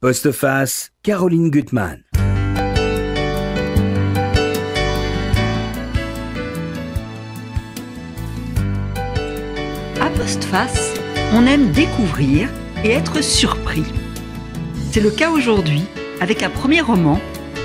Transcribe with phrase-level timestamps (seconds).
[0.00, 2.04] Postface, Caroline Gutmann.
[10.00, 10.94] À Postface,
[11.32, 12.48] on aime découvrir
[12.84, 13.82] et être surpris.
[14.92, 15.82] C'est le cas aujourd'hui
[16.20, 17.18] avec un premier roman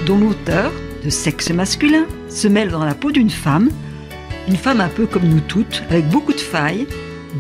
[0.08, 0.72] dont l'auteur,
[1.06, 3.70] de sexe masculin, se mêle dans la peau d'une femme,
[4.48, 6.88] une femme un peu comme nous toutes, avec beaucoup de failles,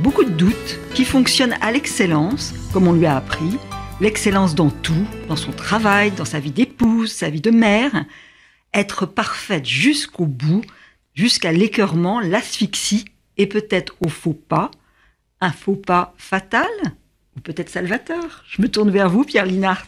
[0.03, 3.57] beaucoup de doutes, qui fonctionne à l'excellence, comme on lui a appris,
[4.03, 8.03] l'excellence dans tout, dans son travail, dans sa vie d'épouse, sa vie de mère,
[8.73, 10.61] être parfaite jusqu'au bout,
[11.13, 13.05] jusqu'à l'écœurement, l'asphyxie
[13.37, 14.71] et peut-être au faux pas,
[15.39, 16.67] un faux pas fatal
[17.37, 18.43] ou peut-être salvateur?
[18.49, 19.87] Je me tourne vers vous, Pierre Linhart.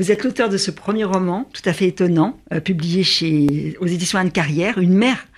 [0.00, 3.86] Vous êtes l'auteur de ce premier roman, tout à fait étonnant, euh, publié chez, aux
[3.86, 5.28] éditions Anne Carrière, une mère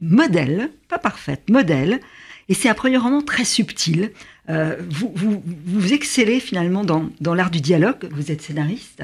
[0.00, 2.00] modèle, pas parfaite, modèle.
[2.48, 4.10] Et c'est un premier roman très subtil.
[4.50, 9.02] Euh, vous, vous, vous, excellez finalement dans, l'art du dialogue, vous êtes scénariste.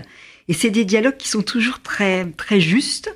[0.49, 3.15] Et c'est des dialogues qui sont toujours très, très justes,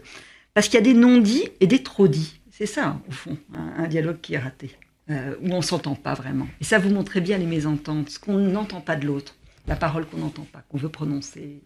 [0.54, 2.40] parce qu'il y a des non-dits et des trop-dits.
[2.50, 4.70] C'est ça, au fond, un, un dialogue qui est raté,
[5.10, 6.46] euh, où on s'entend pas vraiment.
[6.60, 9.34] Et ça vous montre bien les mésententes, ce qu'on n'entend pas de l'autre,
[9.66, 11.60] la parole qu'on n'entend pas, qu'on veut prononcer.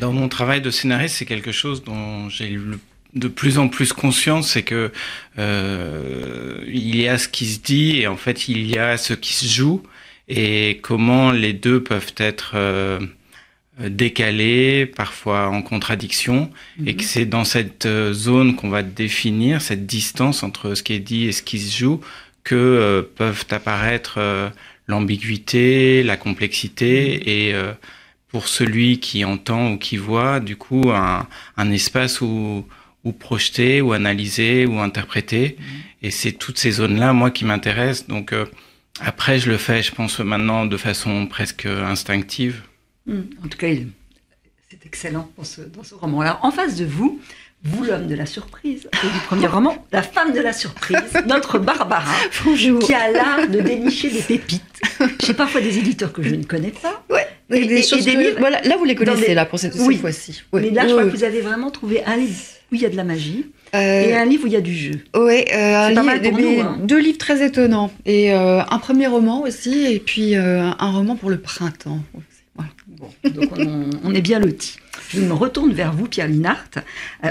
[0.00, 2.80] Dans mon travail de scénariste, c'est quelque chose dont j'ai le
[3.16, 4.92] de plus en plus conscience, c'est que
[5.38, 9.14] euh, il y a ce qui se dit et en fait il y a ce
[9.14, 9.82] qui se joue
[10.28, 13.00] et comment les deux peuvent être euh,
[13.78, 16.50] décalés, parfois en contradiction,
[16.86, 17.08] et que mhm.
[17.08, 21.26] c'est dans cette euh, zone qu'on va définir cette distance entre ce qui est dit
[21.26, 22.00] et ce qui se joue
[22.42, 24.48] que euh, peuvent apparaître euh,
[24.88, 27.22] l'ambiguïté, la complexité mhm.
[27.26, 27.54] et
[28.28, 32.66] pour celui qui entend ou qui voit, du coup, un, un espace où
[33.06, 35.56] ou projeter, ou analyser, ou interpréter.
[36.02, 38.08] Et c'est toutes ces zones-là, moi, qui m'intéressent.
[38.08, 38.44] Donc, euh,
[39.00, 42.62] après, je le fais, je pense, maintenant de façon presque instinctive.
[43.06, 43.20] Hmm.
[43.44, 43.68] En tout cas,
[44.68, 46.22] c'est excellent dans ce, dans ce roman.
[46.22, 47.20] Alors, en face de vous,
[47.62, 51.60] vous, l'homme de la surprise, et du premier roman, la femme de la surprise, notre
[51.60, 52.12] Barbara,
[52.44, 52.80] Bonjour.
[52.80, 54.62] qui a l'art de dénicher des pépites.
[55.24, 57.04] J'ai parfois des éditeurs que je ne connais pas.
[57.08, 58.08] Ouais, et, des choses
[58.38, 59.96] voilà, là, vous les connaissez, là, pour cette, oui.
[59.96, 60.42] fois-ci.
[60.52, 62.90] Mais là, je crois que vous avez vraiment trouvé un livre où il y a
[62.90, 63.46] de la magie.
[63.74, 65.00] Euh, et un livre où il y a du jeu.
[65.14, 66.78] Oui, euh, hein.
[66.82, 67.90] deux livres très étonnants.
[68.04, 72.00] Et euh, un premier roman aussi, et puis un roman pour le printemps.
[72.88, 73.50] Bon, donc
[74.04, 74.76] on, est bien lotis.
[75.10, 76.70] Je me retourne vers vous, Pierre Linhart.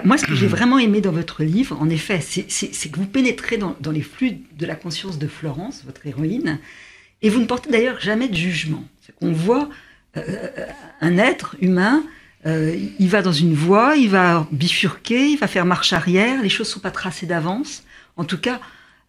[0.03, 3.57] moi, ce que j'ai vraiment aimé dans votre livre, en effet, c'est que vous pénétrez
[3.57, 6.59] dans, dans, les flux de la conscience de Florence, votre héroïne,
[7.23, 8.83] et vous ne portez d'ailleurs jamais de jugement.
[9.21, 9.69] On voit
[11.01, 12.03] un être humain
[12.45, 16.49] euh, il va dans une voie, il va bifurquer, il va faire marche arrière, les
[16.49, 17.83] choses ne sont pas tracées d'avance.
[18.17, 18.59] En tout cas,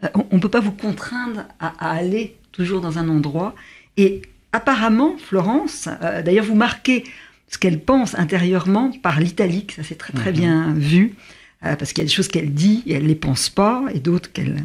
[0.04, 3.54] euh, on ne peut pas vous contraindre à, aller toujours dans un endroit.
[3.98, 7.04] Et apparemment, Florence, euh, d'ailleurs, vous marquez
[7.48, 10.36] ce qu'elle pense intérieurement par l'italique, ça c'est très très mhm.
[10.36, 11.14] bien vu,
[11.60, 14.00] parce qu'il y a des choses qu'elle dit et elle ne les pense pas, et
[14.00, 14.62] d'autres qu'elle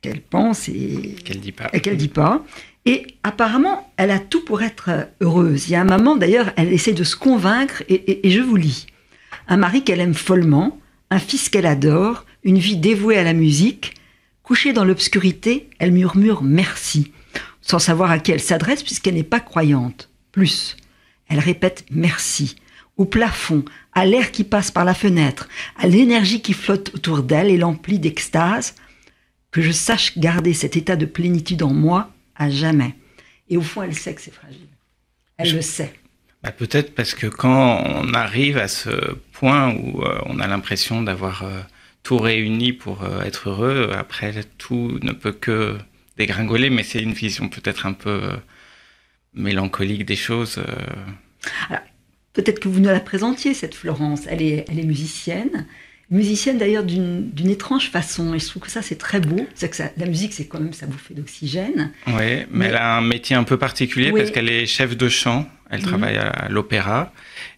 [0.00, 1.68] qu'elle pense et qu'elle dit pas.
[1.72, 2.44] Et qu'elle dit pas.
[2.88, 5.68] Et apparemment, elle a tout pour être heureuse.
[5.68, 8.86] Il y a un moment, d'ailleurs, elle essaie de se convaincre, et, je vous lis.
[9.46, 13.92] Un mari qu'elle aime follement, un fils qu'elle adore, une vie dévouée à la musique.
[14.42, 17.12] Couchée dans l'obscurité, elle murmure merci,
[17.60, 20.08] sans savoir à qui elle s'adresse puisqu'elle n'est pas croyante.
[20.32, 20.74] Plus,
[21.28, 22.56] elle répète merci,
[22.96, 27.50] au plafond, à l'air qui passe par la fenêtre, à l'énergie qui flotte autour d'elle
[27.50, 28.76] et l'emplit d'extase.
[29.50, 32.94] Que je sache garder cet état de plénitude en moi à jamais.
[33.50, 34.68] Et au fond, elle sait que c'est fragile.
[35.36, 35.92] Elle le sait.
[36.42, 38.90] Bah Peut-être parce que quand on arrive à ce
[39.32, 41.60] point où euh, on a l'impression d'avoir euh,
[42.02, 45.76] tout réuni pour euh, être heureux, après tout ne peut que
[46.16, 48.20] dégringoler, mais c'est une vision peut-être un peu
[49.34, 50.60] mélancolique des choses.
[52.32, 54.22] Peut-être que vous nous la présentiez, cette Florence.
[54.26, 55.66] Elle est, elle est musicienne,
[56.10, 58.34] musicienne d'ailleurs d'une étrange façon.
[58.34, 59.46] Et je trouve que ça, c'est très beau.
[59.54, 61.92] C'est que ça, la musique, c'est quand même sa bouffée d'oxygène.
[62.06, 65.48] Oui, mais, elle a un métier un peu particulier parce qu'elle est chef de chant.
[65.70, 67.12] Elle travaille à l'opéra.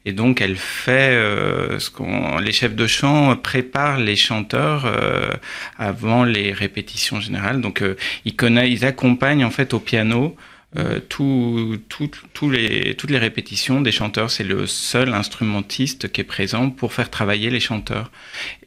[0.05, 2.39] Et donc, elle fait euh, ce qu'on.
[2.39, 5.31] Les chefs de chant préparent les chanteurs euh,
[5.79, 7.61] avant les répétitions générales.
[7.61, 10.35] Donc, euh, ils, connaissent, ils accompagnent en fait au piano
[10.77, 16.25] euh, tout, tout, les, toutes les répétitions des chanteurs, c'est le seul instrumentiste qui est
[16.25, 18.13] présent pour faire travailler les chanteurs.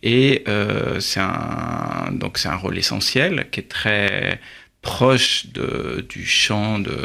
[0.01, 4.41] Et euh, c'est un, donc c'est un rôle essentiel qui est très
[4.81, 7.00] proche de, du chant de,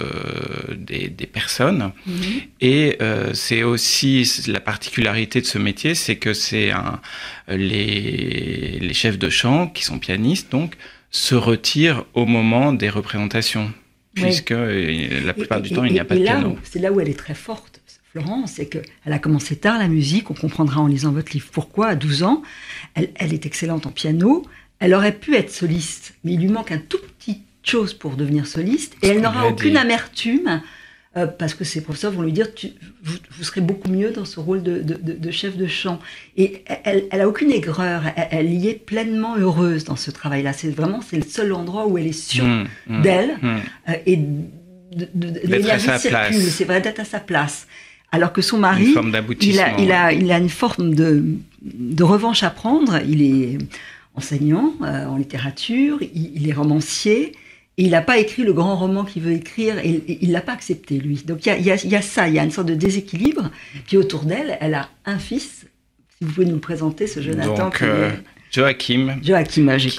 [0.75, 1.93] des, des personnes.
[2.05, 2.23] Mhm.
[2.61, 7.01] Et euh, c'est aussi la particularité de ce métier, c'est que c'est un,
[7.47, 10.75] les, les chefs de chant, qui sont pianistes, donc,
[11.13, 13.73] se retirent au moment des représentations
[14.23, 16.57] puisque la plupart du temps, il n'y a pas de piano.
[16.63, 17.81] C'est là où elle est très forte,
[18.13, 21.89] Florence, c'est qu'elle a commencé tard la musique, on comprendra en lisant votre livre pourquoi,
[21.89, 22.43] à 12 ans.
[22.95, 24.47] Elle, elle est excellente en piano,
[24.81, 28.47] elle aurait pu être soliste, mais il lui manque un tout petit chose pour devenir
[28.47, 30.63] soliste, et elle n'aura aucune amertume
[31.19, 32.69] euh, parce que ses professeurs vont lui dire tu,
[33.03, 35.99] vous, serez beaucoup mieux dans ce rôle de, chef de chant.
[36.37, 40.53] Et elle, elle a aucune aigreur, elle, y est pleinement heureuse dans ce travail-là.
[40.53, 43.57] C'est vraiment c'est le seul endroit où elle est sûre mmh, mmh, d'elle mmh.
[43.89, 45.09] Euh, et de,
[45.45, 46.41] l'énergie circule.
[46.41, 47.67] C'est vrai d'être à sa place.
[48.11, 48.95] Alors que son mari,
[49.43, 51.25] il, a, il, a, il a une forme de,
[51.63, 53.01] de revanche à prendre.
[53.07, 53.59] Il est
[54.15, 57.33] enseignant euh, en littérature, il est romancier
[57.79, 60.53] il n'a pas écrit le grand roman qu'il veut écrire et, il ne l'a pas
[60.53, 61.23] accepté, lui.
[61.25, 63.51] Donc il y, a, ça, il y a une sorte de déséquilibre.
[63.87, 65.67] Puis autour d'elle, elle a un fils.
[66.19, 67.55] Si vous pouvez nous présenter ce Jonathan.
[67.55, 68.11] Donc, euh,
[68.51, 69.19] Joachim.
[69.23, 69.91] Joachim, j'ai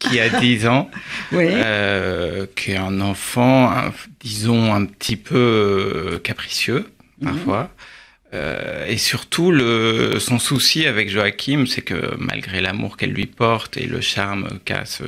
[0.00, 0.90] qui a 10 ans,
[1.32, 3.72] euh, qui est un enfant,
[4.18, 6.86] disons, un petit peu euh, capricieux,
[7.20, 7.30] mhm.
[7.30, 7.70] parfois.
[8.88, 13.86] et surtout, le, son souci avec Joachim, c'est que malgré l'amour qu'elle lui porte et
[13.86, 15.04] le charme qu'a ce,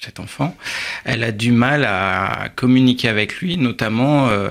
[0.00, 0.56] cet enfant,
[1.04, 4.48] elle a du mal à communiquer avec lui, notamment euh,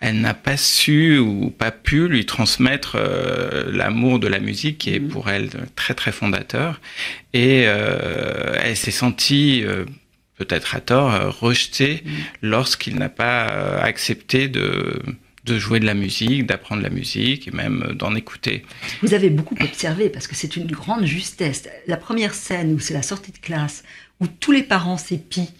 [0.00, 4.94] elle n'a pas su ou pas pu lui transmettre euh, l'amour de la musique qui
[4.94, 5.08] est mm.
[5.08, 6.80] pour elle très très fondateur
[7.32, 9.64] et euh, elle s'est sentie
[10.36, 12.10] peut-être à tort rejetée mm.
[12.42, 13.46] lorsqu'il n'a pas
[13.80, 15.00] accepté de
[15.44, 18.62] de jouer de la musique, d'apprendre la musique et même d'en écouter.
[19.02, 21.66] Vous avez beaucoup observé parce que c'est une grande justesse.
[21.86, 23.82] La première scène où c'est la sortie de classe,
[24.20, 25.50] où tous les parents s'épient,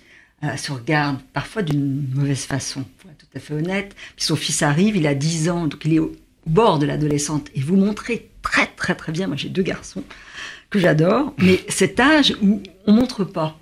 [0.45, 3.95] euh, se regardent parfois d'une mauvaise façon, tout à fait honnête.
[4.17, 6.13] Puis son fils arrive, il a 10 ans, donc il est au
[6.47, 7.49] bord de l'adolescente.
[7.55, 10.05] Et vous montrez très très très bien, moi j'ai deux garçons
[10.71, 13.59] que j'adore, mais cet âge où on montre pas.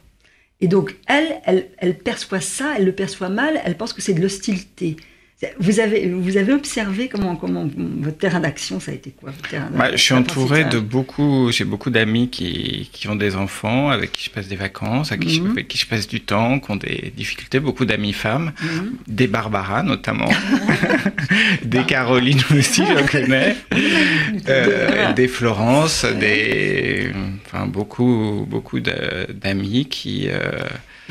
[0.61, 1.41] Et donc elle,
[1.79, 4.97] elle perçoit ça, elle le perçoit mal, elle pense que c'est de l'hostilité.
[5.61, 7.69] Vous avez, vous avez observé comment, comment
[8.01, 9.31] votre terrain d'action, ça a été quoi
[9.71, 14.11] bah, Je suis entouré de beaucoup, j'ai beaucoup d'amis qui, qui, ont des enfants, avec
[14.11, 15.63] qui je passe des vacances, avec, qui, mhm.
[15.63, 18.95] qui je passe du temps, qui ont des difficultés, beaucoup d'amis femmes, mhm.
[19.07, 20.29] des Barbara notamment,
[21.63, 23.55] des Caroline aussi, je connais,
[24.49, 27.13] euh, des Florence, des,
[27.47, 30.27] enfin beaucoup, beaucoup d'amis qui...
[30.31, 30.51] Euh,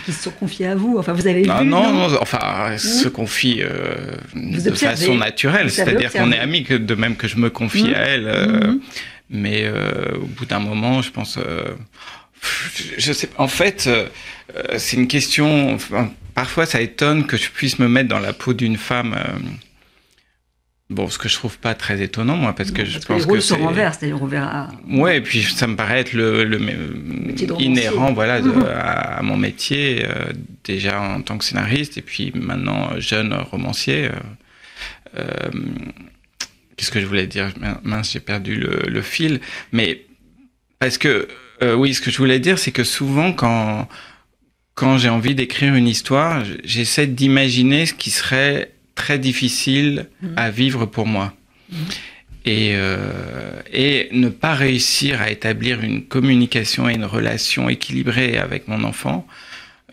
[0.06, 0.98] qui se sont confiés à vous.
[0.98, 2.78] Enfin, vous avez non, vu, non, non, enfin, mmh.
[2.78, 5.72] se confient euh, de façon naturelle.
[5.72, 8.08] C'est-à-dire qu'on est amis, que, de même que je me confie à mmh.
[8.08, 8.28] elle.
[8.28, 8.80] Euh, mmh.
[9.30, 11.38] Mais euh, au bout d'un moment, je pense,
[12.98, 13.30] je sais.
[13.38, 13.90] En fait,
[14.78, 15.78] c'est une question.
[16.34, 19.18] parfois, ça étonne que je puisse me mettre dans la peau d'une femme
[20.90, 23.42] Bon, ce que je trouve pas très étonnant, moi, parce que je pense que, les
[23.42, 24.70] se renversent, c'est-à-dire on verra.
[24.88, 26.60] Ouais, et puis ça me paraît être le, le
[27.60, 28.36] inhérent, voilà,
[29.18, 30.32] à, mon métier, euh,
[30.64, 34.06] déjà en tant que scénariste, et puis maintenant jeune romancier.
[34.06, 34.12] Euh,
[35.18, 35.50] euh,
[36.78, 37.52] Qu'est-ce que je voulais dire?
[37.84, 39.42] Mince, j'ai perdu le, le, fil.
[39.72, 40.06] Mais
[40.78, 41.28] parce que
[41.64, 43.88] euh, oui, ce que je voulais dire, c'est que souvent quand
[44.76, 50.86] quand j'ai envie d'écrire une histoire, j'essaie d'imaginer ce qui serait très difficile à vivre
[50.86, 51.34] pour moi.
[52.44, 58.68] Et, euh, et ne pas réussir à établir une communication et une relation équilibrée avec
[58.68, 59.28] mon enfant,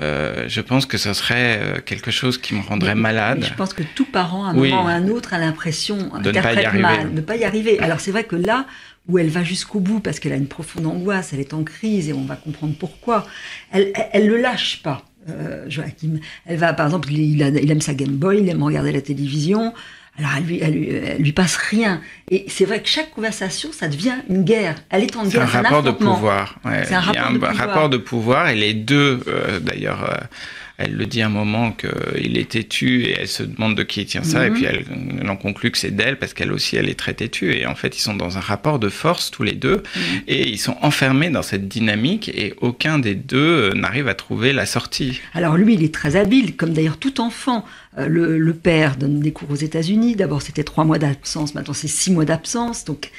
[0.01, 3.47] euh, je pense que ce serait euh, quelque chose qui me rendrait malade.
[3.49, 6.33] je pense que tout parent, à un moment ou à un autre, a l'impression de
[6.33, 7.05] ne pas y arriver.
[7.13, 7.79] de pas y arriver.
[7.79, 8.67] Alors c'est vrai que là
[9.07, 12.09] où elle va jusqu'au bout parce qu'elle a une profonde angoisse, elle est en crise
[12.09, 13.27] et on va comprendre pourquoi,
[13.71, 15.05] elle, elle, le lâche pas.
[15.29, 16.19] Euh, Joachim.
[16.47, 19.73] Elle va, par exemple, il, aime sa Game Boy, il aime regarder la télévision.
[20.19, 22.01] Alors elle lui, elle lui, passe rien.
[22.31, 24.77] Et c'est vrai que chaque conversation, ça devient une guerre.
[24.91, 25.49] Elle est en guerre.
[25.51, 26.61] C'est un, rapport de pouvoir.
[26.85, 28.49] c'est un, rapport, de pouvoir.
[28.49, 30.29] Et les deux, euh, d'ailleurs.
[30.77, 34.05] Elle le dit à un moment qu'il est têtu et elle se demande de qui
[34.07, 34.45] tient ça.
[34.45, 34.57] Et mhm.
[34.57, 37.53] puis elle, en conclut que c'est d'elle parce qu'elle aussi, elle est très têtue.
[37.53, 39.83] Et en fait, ils sont dans un rapport de force tous les deux.
[39.95, 40.03] Mhm.
[40.27, 44.53] Et ils sont enfermés dans cette dynamique et aucun des deux euh, n'arrive à trouver
[44.53, 45.21] la sortie.
[45.33, 47.65] Alors lui, il est très habile, comme d'ailleurs tout enfant.
[47.97, 50.17] Euh, le, le, père donne des cours aux États-Unis.
[50.17, 51.55] D'abord, c'était trois mois d'absence.
[51.55, 52.85] Maintenant, c'est six mois d'absence.
[52.85, 53.11] Donc,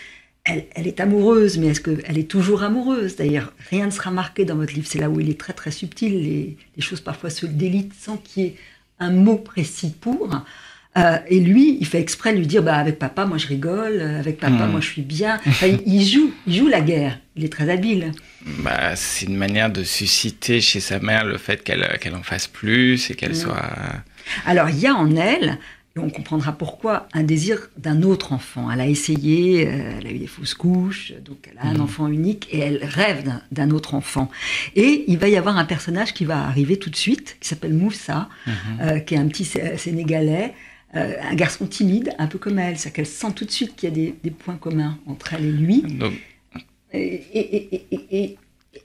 [0.46, 3.16] elle, est amoureuse, mais est-ce qu'elle est toujours amoureuse?
[3.16, 4.88] D'ailleurs, rien ne sera marqué dans votre livre.
[4.88, 6.24] C'est là où il est très très subtil.
[6.76, 8.56] Les, choses parfois se délitent sans qu'il y ait
[9.00, 10.40] un mot précis pour.
[10.98, 14.00] Euh, et lui, il fait exprès de lui dire bah, avec papa, moi je rigole,
[14.02, 14.72] avec papa, hmm.
[14.72, 15.40] moi je suis bien.
[15.86, 17.20] il, joue, il joue la guerre.
[17.36, 18.12] Il est très habile.
[18.60, 23.10] Bah, c'est une manière de susciter chez sa mère le fait qu'elle en fasse plus
[23.10, 23.36] et qu'elle hmm.
[23.36, 23.72] soit.
[24.46, 25.58] Alors, il y a en elle
[25.96, 28.70] et on comprendra pourquoi un désir d'un autre enfant.
[28.70, 31.82] Elle a essayé, euh, elle a eu des fausses couches, donc elle a un mhm.
[31.82, 34.30] enfant unique et elle rêve d'un autre enfant.
[34.76, 37.74] Et il va y avoir un personnage qui va arriver tout de suite, qui s'appelle
[37.74, 38.54] Moussa, mhm.
[38.82, 40.54] euh, qui est un petit Sénégalais.
[40.94, 42.78] un garçon timide, un peu comme elle.
[42.78, 45.52] C'est-à-dire qu'elle sent tout de suite qu'il y a des, points communs entre elle et
[45.52, 45.84] lui.
[46.94, 48.38] et, et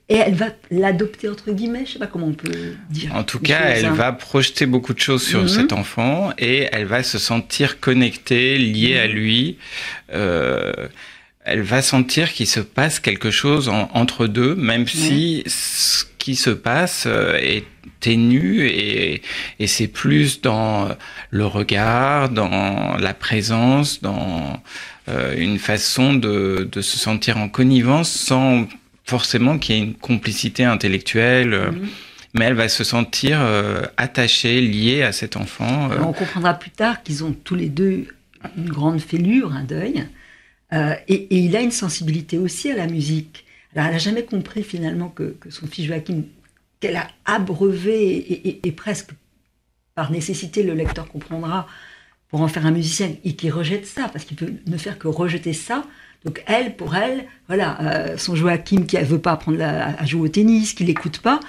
[0.08, 3.14] elle va l'adopter entre guillemets, je sais pas comment on peut dire.
[3.14, 5.48] En tout cas, elle va projeter beaucoup de choses sur mhm.
[5.48, 9.14] cet enfant et elle va se sentir connectée, liée à mhm.
[9.14, 9.58] lui.
[10.12, 10.72] Euh,
[11.44, 16.50] elle va sentir qu'il se passe quelque chose entre deux, même si ce qui se
[16.50, 17.64] passe euh, est
[18.00, 19.22] ténu et,
[19.58, 20.88] et c'est plus dans
[21.30, 24.62] le regard, dans la présence, dans
[25.08, 28.66] euh, une façon de, de se sentir en connivence sans
[29.10, 31.52] forcément qu'il y ait une complicité intellectuelle.
[31.52, 31.88] Euh, mhm.
[32.32, 35.90] Mais elle va se sentir euh, attachée, liée à cet enfant.
[35.90, 35.98] Euh.
[36.00, 38.06] On comprendra plus tard qu'ils ont tous les deux
[38.56, 40.06] une grande fêlure, un deuil.
[41.08, 43.44] et, il a une sensibilité aussi à la musique.
[43.74, 46.22] Alors, elle n'a jamais compris finalement que, son fils Joachim,
[46.78, 49.10] qu'elle a abreuvé et, presque
[49.96, 51.66] par nécessité, le lecteur comprendra,
[52.28, 55.08] pour en faire un musicien, et qui rejette ça, parce qu'il peut ne faire que
[55.08, 55.84] rejeter ça,
[56.24, 60.22] donc elle, pour elle, voilà, euh, son Joachim qui ne veut pas apprendre à jouer
[60.22, 61.40] au tennis, qui l'écoute pas,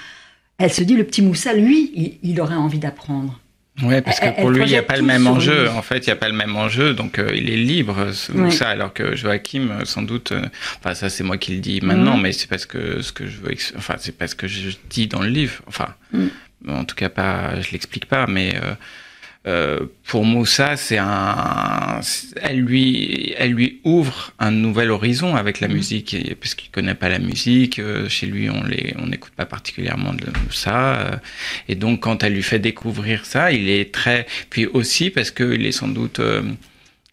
[0.57, 3.39] elle se dit le petit Moussa, lui, il, aurait envie d'apprendre.
[3.83, 5.69] Oui, parce que pour lui, il n'y a pas le même enjeu.
[5.69, 8.69] En fait, il n'y a pas le même enjeu, donc euh, il est libre, Moussa,
[8.69, 10.33] alors que Joachim, euh, sans doute,
[10.77, 13.37] enfin ça c'est moi qui le dis maintenant, mais c'est parce que ce que je
[13.37, 16.29] veux, enfin c'est parce que je dis dans le livre, enfin, mhm.
[16.69, 18.53] en tout cas pas, je l'explique pas, mais
[19.47, 21.99] euh, pour Moussa, c'est un,
[22.43, 25.73] elle lui, elle lui ouvre un nouvel horizon avec la mhm.
[25.73, 27.79] musique, parce qu'il connaît pas la musique.
[27.79, 30.95] Euh, chez lui, on les, on n'écoute pas particulièrement de ça.
[30.95, 31.15] Euh,
[31.67, 35.65] et donc, quand elle lui fait découvrir ça, il est très, puis aussi parce qu'il
[35.65, 36.21] est sans doute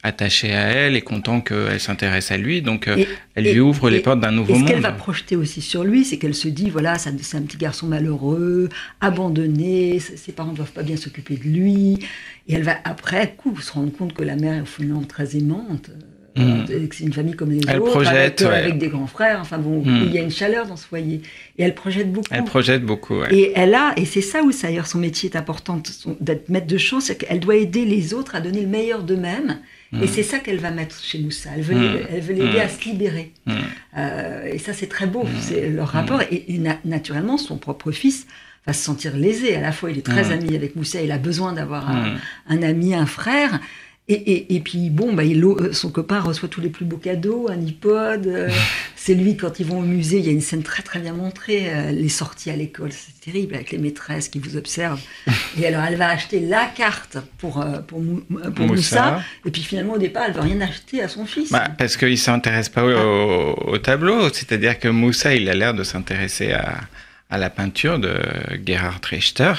[0.03, 2.63] attaché à elle et content qu'elle s'intéresse à lui.
[2.63, 4.69] Donc, euh, elle lui ouvre les portes d'un nouveau monde.
[4.69, 7.57] Ce qu'elle va projeter aussi sur lui, c'est qu'elle se dit voilà, c'est un petit
[7.57, 8.69] garçon malheureux,
[9.01, 11.99] abandonné, ses parents ne doivent pas bien s'occuper de lui.
[12.47, 15.37] Et elle va, après coup, se rendre compte que la mère est au fond très
[15.37, 15.91] aimante.
[16.39, 16.89] Euh, mm.
[16.93, 19.39] C'est une famille comme les elle autres, projette, avec, des grands frères.
[19.41, 20.05] Enfin bon, mm.
[20.07, 21.23] il y a une chaleur dans ce foyer.
[21.59, 22.29] Et elle projette beaucoup.
[22.31, 23.35] Elle projette beaucoup, ouais.
[23.35, 25.83] Et elle a, et c'est ça où d'ailleurs son métier est important,
[26.21, 29.59] d'être maître de chant, c'est qu'elle doit aider les autres à donner le meilleur d'eux-mêmes
[29.93, 30.07] et mm.
[30.07, 31.51] c'est ça qu'elle va mettre chez Moussa.
[31.57, 32.33] Elle veut, mm.
[32.35, 32.71] l'aider à mm.
[32.71, 33.33] se libérer.
[33.97, 36.21] Euh, et ça, c'est très beau, c'est leur rapport.
[36.31, 38.27] Et, naturellement, son propre fils
[38.67, 39.57] va se sentir lésé.
[39.57, 42.95] À la fois, il est très ami avec Moussa, il a besoin d'avoir un, ami,
[42.95, 43.61] un frère.
[44.11, 47.47] Et, et, puis bon, bah, il, euh, son copain reçoit tous les plus beaux cadeaux,
[47.51, 48.27] un iPod.
[48.27, 48.49] Euh,
[48.97, 51.13] c'est lui quand ils vont au musée, il y a une scène très très bien
[51.13, 55.03] montrée, euh, les sorties à l'école, c'est terrible avec les maîtresses qui vous observent.
[55.61, 58.03] Et alors elle va acheter la carte pour pour,
[58.55, 59.21] pour Moussa.
[59.45, 61.53] et puis finalement au départ elle veut rien acheter à son fils.
[61.53, 65.85] Bah, parce qu'il s'intéresse pas au, au tableau, c'est-à-dire que Moussa il a l'air de
[65.85, 66.81] s'intéresser à
[67.31, 68.15] à la peinture de
[68.65, 69.53] Gerhard Richter.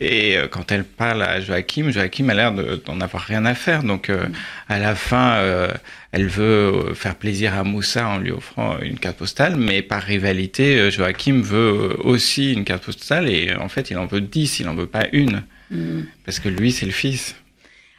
[0.00, 3.82] Et euh, quand elle parle à Joachim, Joachim a l'air d'en avoir rien à faire.
[3.84, 4.26] Donc, euh,
[4.68, 5.72] à la fin, euh,
[6.12, 10.90] elle veut faire plaisir à Moussa en lui offrant une carte postale, mais par rivalité,
[10.90, 14.74] Joachim veut aussi une carte postale et en fait, il en veut dix, il n'en
[14.74, 15.44] veut pas une.
[15.70, 16.02] Mm.
[16.24, 17.36] Parce que lui, c'est le fils.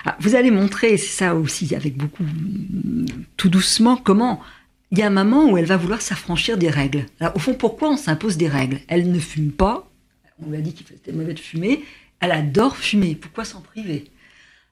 [0.06, 2.24] Ah, vous allez montrer, c'est ça aussi, avec beaucoup,
[3.38, 4.42] tout doucement, comment
[4.96, 7.06] il y a un moment où elle va vouloir s'affranchir des règles.
[7.34, 8.80] au fond, pourquoi on s'impose des règles?
[8.88, 9.90] Elle ne fume pas.
[10.42, 11.84] On lui a dit qu'il était mauvais de fumer.
[12.20, 13.16] Elle adore fumer.
[13.16, 14.06] Pourquoi s'en priver?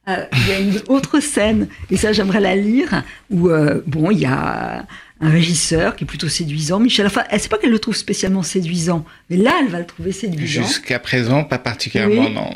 [0.08, 4.12] Euh, Il y a une autre scène, et ça j'aimerais la lire, où euh, bon,
[4.12, 4.86] il y a
[5.22, 6.80] un régisseur qui est plutôt séduisant.
[6.80, 9.86] Michel, enfin, elle sait pas qu'elle le trouve spécialement séduisant, mais là, elle va le
[9.86, 10.64] trouver séduisant.
[10.64, 12.54] Jusqu'à présent, pas particulièrement, non.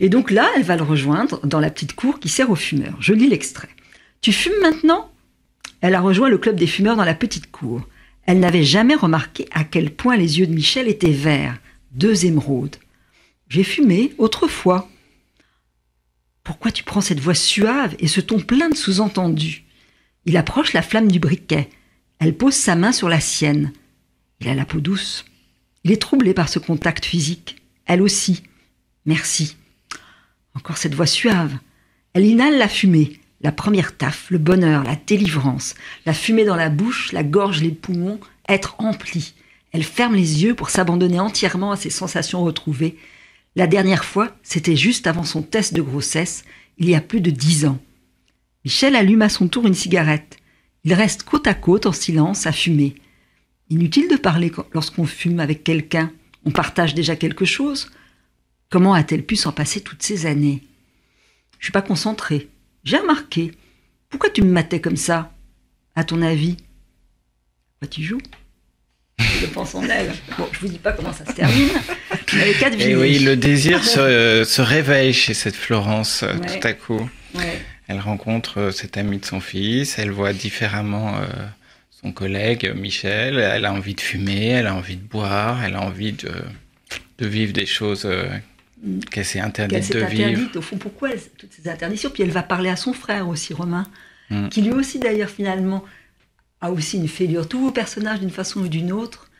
[0.00, 2.96] Et donc là, elle va le rejoindre dans la petite cour qui sert aux fumeurs.
[3.00, 3.68] Je lis l'extrait.
[4.20, 5.10] Tu fumes maintenant?
[5.80, 7.86] Elle a rejoint le club des fumeurs dans la petite cour.
[8.26, 11.58] Elle n'avait jamais remarqué à quel point les yeux de Michel étaient verts,
[11.92, 12.76] deux émeraudes.
[13.48, 14.88] J'ai fumé autrefois.
[16.44, 19.64] Pourquoi tu prends cette voix suave et ce ton plein de sous-entendus?
[20.26, 21.70] Il approche la flamme du briquet.
[22.18, 23.72] Elle pose sa main sur la sienne.
[24.40, 25.24] Il a la peau douce.
[25.84, 27.56] Il est troublé par ce contact physique.
[27.86, 28.42] Elle aussi.
[29.06, 29.56] Merci.
[30.54, 31.56] Encore cette voix suave.
[32.12, 33.17] Elle inhale la fumée.
[33.40, 35.74] La première taffe, le bonheur, la délivrance,
[36.06, 38.18] la fumée dans la bouche, la gorge, les poumons,
[38.48, 39.34] être empli.
[39.72, 42.96] Elle ferme les yeux pour s'abandonner entièrement à ses sensations retrouvées.
[43.54, 46.44] La dernière fois, c'était juste avant son test de grossesse,
[46.78, 47.78] il y a plus de dix ans.
[48.64, 50.38] Michel allume à son tour une cigarette.
[50.84, 52.94] Il reste côte à côte en silence à fumer.
[53.70, 56.10] Inutile de parler lorsqu'on fume avec quelqu'un.
[56.44, 57.90] On partage déjà quelque chose.
[58.70, 60.62] Comment a-t-elle pu s'en passer toutes ces années?
[61.58, 62.48] Je suis pas concentrée.
[62.84, 63.52] J'ai remarqué.
[64.08, 65.32] Pourquoi tu me matais comme ça?
[65.94, 66.56] À ton avis?
[67.78, 68.20] Quoi tu joues
[69.18, 70.12] Je pense en elle.
[70.38, 71.68] Bon, je vous dis pas comment ça se termine.
[72.78, 77.08] Et oui, le désir se, se, réveille chez cette Florence tout à coup.
[77.86, 81.14] Elle rencontre cet ami de son fils, elle voit différemment
[82.02, 85.80] son collègue Michel, elle a envie de fumer, elle a envie de boire, elle a
[85.80, 86.30] envie de,
[87.18, 88.06] de vivre des choses
[89.10, 90.56] qu'elle s'est interdite de vivre.
[90.56, 93.86] Au fond, pourquoi toutes ces interdictions Puis elle va parler à son frère aussi, Romain,
[94.30, 94.48] mm.
[94.48, 95.84] qui lui aussi d'ailleurs finalement
[96.60, 97.48] a aussi une fêlure.
[97.48, 99.30] Tous vos personnages, d'une façon ou d'une autre,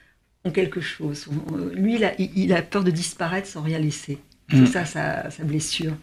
[0.45, 1.27] ont quelque chose.
[1.75, 4.19] Lui, il a, il a peur de disparaître sans rien laisser.
[4.51, 4.67] C'est mm.
[4.67, 5.95] ça sa, sa blessure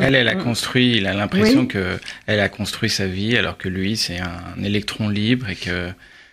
[0.00, 3.68] elle, elle a construit, il a l'impression que elle a construit sa vie, alors que
[3.68, 5.90] lui, c'est un électron libre et que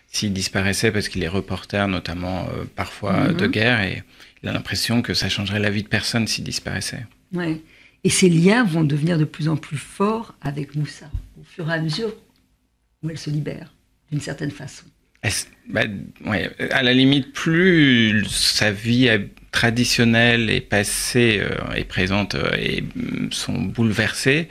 [0.07, 3.34] s'il disparaissait parce qu'il est reporter, notamment euh, parfois mhm.
[3.36, 4.03] de guerre, et
[4.44, 7.06] il a l'impression que ça changerait la vie de personne s'il disparaissait.
[7.34, 7.62] Ouais.
[8.04, 11.74] Et ces liens vont devenir de plus en plus forts avec Moussa, au fur et
[11.74, 12.13] à mesure
[13.01, 13.74] où elle se libère,
[14.12, 14.86] d'une certaine façon.
[15.70, 15.82] Bah,
[16.25, 19.10] ouais, à la limite, plus sa vie
[19.51, 24.50] traditionnelle est passée euh, et présente euh, et mm, sont bouleversées,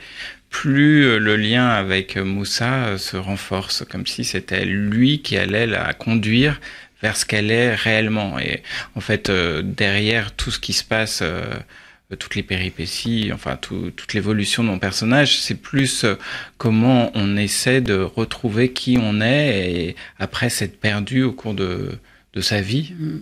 [0.49, 5.93] plus euh, le lien avec Moussa se renforce, comme si c'était lui qui allait la
[5.93, 6.59] conduire
[7.05, 8.39] vers ce qu'elle est réellement.
[8.39, 8.63] Et
[8.95, 11.21] en fait, derrière tout ce qui se passe
[12.15, 16.15] toutes les péripéties, enfin toute l'évolution de mon personnage, c'est plus euh,
[16.57, 21.97] comment on essaie de retrouver qui on est et après s'être perdu au cours de,
[22.33, 22.93] de sa vie.
[22.99, 23.19] Mm.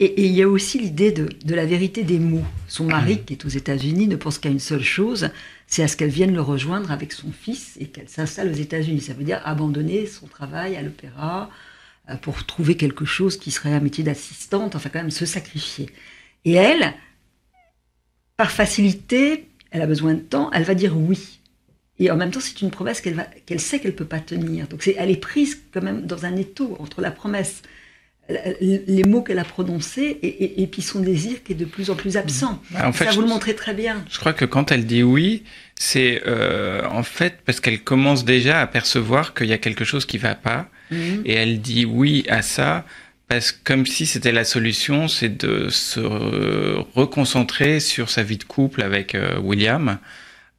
[0.00, 2.46] Et il y a aussi l'idée de, de, la vérité des mots.
[2.66, 3.24] Son mari, mm.
[3.26, 5.28] qui est aux États-Unis, ne pense qu'à une seule chose,
[5.66, 9.02] c'est à ce qu'elle vienne le rejoindre avec son fils et qu'elle s'installe aux États-Unis.
[9.02, 11.69] Ça veut dire abandonner son travail à l'opéra euh,
[12.16, 15.90] pour trouver quelque chose qui serait un métier d'assistante, enfin quand même se sacrifier.
[16.44, 16.94] Et elle,
[18.36, 21.40] par facilité, elle a besoin de temps, elle va dire oui.
[21.98, 24.66] Et en même temps, c'est une promesse qu'elle sait qu'elle peut pas tenir.
[24.68, 27.62] Donc elle est prise quand même dans un étau entre la promesse,
[28.60, 32.16] les mots qu'elle a prononcés et, puis son désir qui est de plus en plus
[32.16, 32.60] absent.
[32.70, 34.02] Bah, en fait, Ça vous le montrez très bien.
[34.08, 35.42] Je crois que quand elle dit oui,
[35.74, 40.06] c'est euh, en fait parce qu'elle commence déjà à percevoir qu'il y a quelque chose
[40.06, 41.22] qui va pas, mhm.
[41.24, 42.84] et elle dit oui à ça
[43.30, 46.00] parce que comme si c'était la solution, c'est de se
[46.96, 49.98] reconcentrer sur sa vie de couple avec euh, William,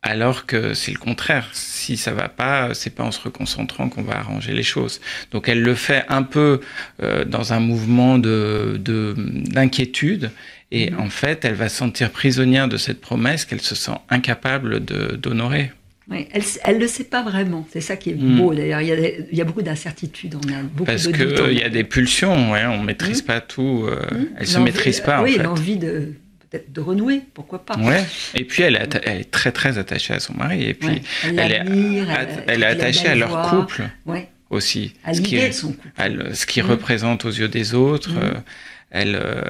[0.01, 1.49] alors que c'est le contraire.
[1.51, 5.01] Si ça va pas, c'est pas en se reconcentrant qu'on va arranger les choses.
[5.31, 6.61] Donc elle le fait un peu
[7.03, 10.31] euh, dans un mouvement de d'inquiétude.
[10.71, 10.97] Et mm-hmm.
[10.97, 15.73] en fait, elle va se sentir prisonnière de cette promesse qu'elle se sent incapable d'honorer
[16.09, 17.67] elle ne le sait pas vraiment.
[17.71, 18.37] C'est ça qui est hmm.
[18.37, 18.53] beau.
[18.53, 20.65] D'ailleurs, il, y, a beaucoup d'incertitudes en elle.
[20.65, 22.51] Beaucoup Parce qu'il y a des pulsions.
[22.51, 23.27] Ouais, on ne maîtrise hmm.
[23.27, 23.85] pas tout.
[23.87, 24.25] Euh, hmm.
[24.35, 25.21] Elle ne se maîtrise pas.
[25.21, 26.13] Oui, l'envie de
[26.49, 27.77] peut-être de renouer, pourquoi pas.
[27.77, 28.03] Ouais.
[28.35, 30.63] Et puis elle est, elle est, très très attachée à son mari.
[30.63, 31.63] Et puis elle, est,
[32.47, 33.83] elle, est attachée à leur couple
[34.49, 34.93] aussi.
[35.05, 36.35] À ce qui, son couple.
[36.35, 38.11] ce qui représente aux yeux des autres.
[38.17, 38.33] Euh,
[38.89, 39.41] elle, euh,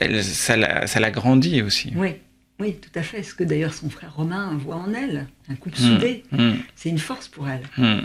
[0.00, 1.92] elle, ça la grandit aussi.
[1.94, 2.16] Oui.
[2.60, 3.22] Oui, tout à fait.
[3.22, 5.94] Ce que d'ailleurs son frère Romain voit en elle, un couple hmm.
[5.94, 6.24] soudé.
[6.30, 6.52] Hmm.
[6.76, 7.62] C'est une force pour elle.
[7.76, 8.04] Hmm.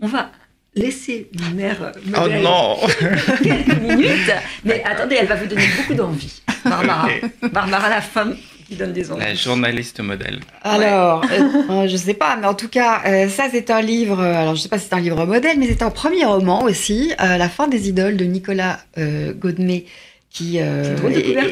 [0.00, 0.30] On va
[0.74, 2.76] laisser une mère oh non
[3.42, 4.32] quelques minutes,
[4.64, 6.42] mais attendez, elle va vous donner beaucoup d'envie.
[6.64, 7.08] Barbara,
[7.52, 8.36] Barbara la femme
[8.68, 9.20] qui donne des envies.
[9.20, 10.38] La journaliste modèle.
[10.62, 13.80] Alors, euh, euh, je ne sais pas, mais en tout cas, euh, ça c'est un
[13.80, 14.20] livre.
[14.20, 16.62] Alors, je ne sais pas si c'est un livre modèle, mais c'est un premier roman
[16.62, 19.86] aussi, La fin des idoles de Nicolas Godmet
[20.30, 20.96] qui euh,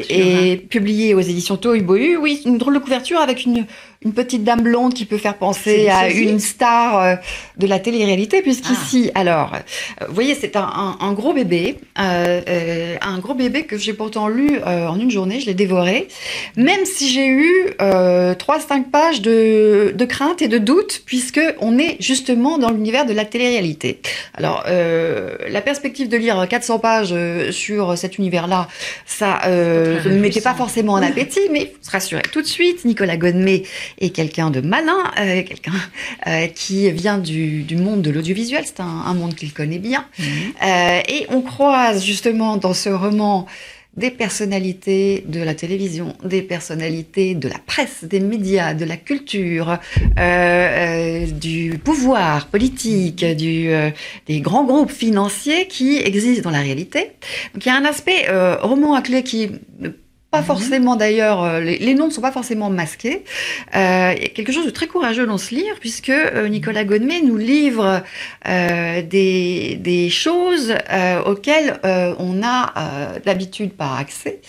[0.09, 0.67] est, hein.
[0.71, 2.17] publié aux éditions Tohubohu.
[2.17, 3.67] Oui, une drôle de couverture avec une,
[4.03, 7.15] une petite dame blonde qui peut faire penser à une star euh,
[7.57, 9.21] de la télé-réalité, puisqu'ici, ah.
[9.21, 13.95] alors, euh, vous voyez, c'est un, un, gros bébé, euh, un gros bébé que j'ai
[13.95, 16.07] pourtant lu en une journée, je l'ai dévoré,
[16.57, 17.51] même si j'ai eu
[18.39, 23.05] trois, cinq pages de, de crainte et de doute, puisque on est justement dans l'univers
[23.05, 24.01] de la télé-réalité.
[24.35, 27.15] Alors, la perspective de lire 400 pages
[27.51, 28.69] sur cet univers-là,
[29.07, 33.17] ça ne me mettait pas forcément en appétit, mais se rassurer tout de suite, Nicolas
[33.17, 33.65] Godmet
[33.99, 35.73] et quelqu'un de malin, euh, quelqu'un
[36.27, 40.05] euh, qui vient du, monde de l'audiovisuel, c'est un, monde qu'il connaît bien.
[40.19, 40.27] Mhm.
[40.63, 43.47] Euh, et on croise justement dans ce roman
[43.97, 49.79] des personnalités de la télévision, des personnalités de la presse, des médias, de la culture,
[51.33, 53.71] du pouvoir politique, du,
[54.29, 57.11] des grands groupes financiers qui existent dans la réalité.
[57.55, 58.27] Donc il y a un aspect
[58.63, 59.51] roman à clé qui
[60.31, 60.47] pas mhm.
[60.47, 63.25] forcément d'ailleurs, euh, les, noms ne sont pas forcément masqués.
[63.75, 66.85] Euh, il y a quelque chose de très courageux dans ce livre, puisque euh, Nicolas
[66.85, 68.03] Godmet nous livre
[68.45, 70.75] des, des, choses
[71.27, 71.79] auxquelles
[72.19, 74.41] on a d'habitude pas accès.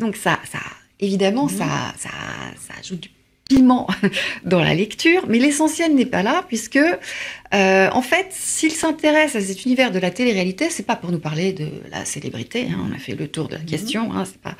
[0.00, 0.58] donc ça, ça
[1.00, 1.58] évidemment, mhm.
[1.58, 1.66] ça,
[1.98, 2.10] ça,
[2.58, 3.15] ça ajoute du
[3.48, 3.86] piment
[4.44, 9.40] dans la lecture, mais l'essentiel n'est pas là, puisque euh, en fait, s'il s'intéresse à
[9.40, 12.68] cet univers de la télé-réalité, c'est pas pour nous parler de la célébrité.
[12.70, 13.66] Hein, on a fait le tour de la mhm.
[13.66, 14.12] question.
[14.12, 14.56] Hein, c'est pas.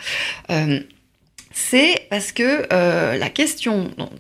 [0.51, 0.81] Euh,
[1.53, 4.11] c'est parce que euh, la question dont,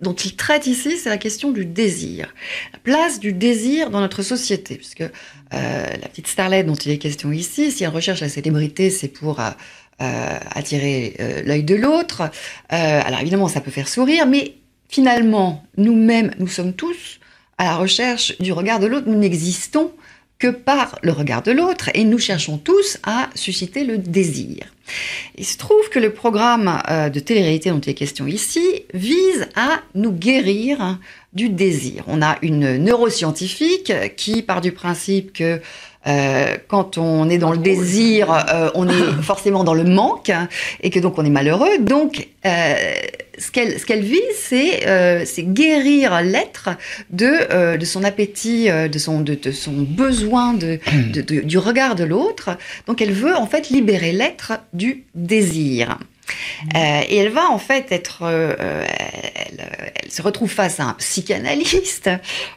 [0.00, 2.32] dont, il traite ici, c'est la question du désir,
[2.72, 5.04] la place du désir dans notre société, puisque
[5.52, 9.40] la petite starlet dont il est question ici, si elle recherche la célébrité, c'est pour
[10.00, 12.22] attirer euh, l'œil de l'autre.
[12.22, 14.54] Euh, alors évidemment, ça peut faire sourire, mais
[14.88, 17.20] finalement, nous-mêmes, nous sommes tous
[17.58, 19.06] à la recherche du regard de l'autre.
[19.08, 19.92] Nous n'existons
[20.38, 24.64] que par le regard de l'autre et nous cherchons tous à susciter le désir.
[25.36, 29.82] Il se trouve que le programme de télé-réalité dont il est question ici vise à
[29.94, 30.98] nous guérir
[31.34, 32.04] du désir.
[32.06, 35.60] On a une neuroscientifique qui part du principe que
[36.06, 40.32] euh, quand on est dans le désir, euh, on est forcément dans le manque
[40.82, 41.78] et que donc on est malheureux.
[41.78, 42.74] Donc, euh,
[43.38, 46.70] ce qu'elle ce qu'elle vise, c'est c'est guérir l'être
[47.10, 50.78] de de son appétit, de son de, de son besoin de,
[51.12, 52.50] de, du regard de l'autre.
[52.86, 55.98] Donc, elle veut en fait libérer l'être du désir.
[56.74, 58.54] Euh, et elle va en fait être, euh,
[59.34, 62.10] elle, se retrouve face à un psychanalyste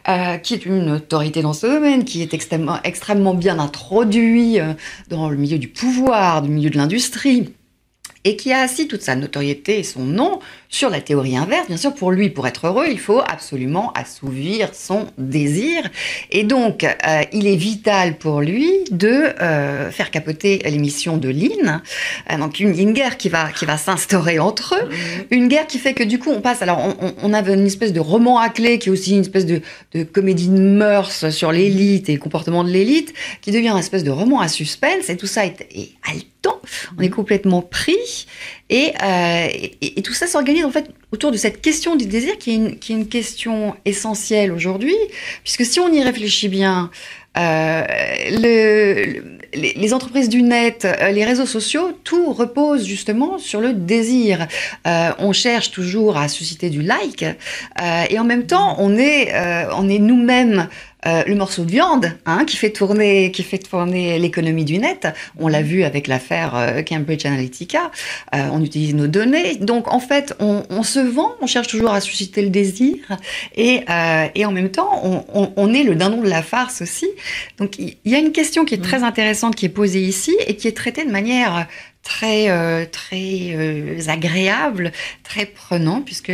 [0.08, 4.60] euh, qui est une autorité dans ce domaine, qui est extrêmement, extrêmement bien introduit
[5.10, 7.54] dans le milieu du pouvoir, du milieu de l'industrie
[8.26, 11.68] et qui a assis toute sa notoriété et son nom sur la théorie inverse.
[11.68, 15.90] Bien sûr, pour lui, pour être heureux, il faut absolument assouvir son désir.
[16.32, 21.82] Et donc, euh, il est vital pour lui de euh, faire capoter l'émission de Lynn.
[22.32, 24.90] Euh, donc, une, une, guerre qui va, qui va s'instaurer entre eux.
[25.30, 26.62] Une guerre qui fait que du coup, on passe.
[26.62, 29.46] Alors, on, on, avait une espèce de roman à clé qui est aussi une espèce
[29.46, 29.62] de,
[29.94, 34.04] de comédie de mœurs sur l'élite et le comportement de l'élite, qui devient une espèce
[34.04, 35.10] de roman à suspense.
[35.10, 35.90] Et tout ça est, est
[36.98, 38.28] on est complètement pris,
[38.72, 42.52] euh, et, et, tout ça s'organise en fait autour de cette question du désir qui
[42.52, 44.96] est une, qui est une question essentielle aujourd'hui,
[45.44, 46.90] puisque si on y réfléchit bien,
[47.36, 47.84] euh,
[48.30, 54.48] le, les, entreprises du net, euh, les réseaux sociaux, tout repose justement sur le désir.
[54.86, 59.34] Euh, on cherche toujours à susciter du like, euh, et en même temps, on est,
[59.76, 60.68] on est nous-mêmes
[61.06, 65.08] euh, le morceau de viande hein, qui fait tourner, qui fait tourner l'économie du net.
[65.38, 67.92] On l'a vu avec l'affaire euh, Cambridge Analytica.
[68.34, 69.56] Euh, on utilise nos données.
[69.56, 72.96] Donc en fait, on, on, se vend, on cherche toujours à susciter le désir,
[73.56, 73.84] et,
[74.36, 77.08] et en même temps, on, on, on, est le dindon de la farce aussi.
[77.58, 80.56] Donc il y a une question qui est très intéressante qui est posée ici et
[80.56, 81.68] qui est traitée de manière
[82.04, 84.92] très très agréable,
[85.24, 86.32] très prenant, puisque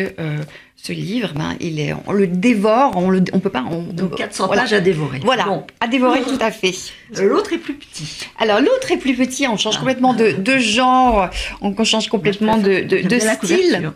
[0.82, 3.66] ce livre, ben, il est, on le dévore, on le, on peut pas.
[3.70, 5.20] On, Donc 400 pages à dévorer.
[5.24, 6.74] Voilà, à dévorer tout à fait.
[7.22, 8.26] L'autre est plus petit.
[8.40, 9.80] Alors l'autre est plus petit, on change ah.
[9.80, 11.30] complètement de, de, genre,
[11.62, 13.92] on change complètement de, de, de style.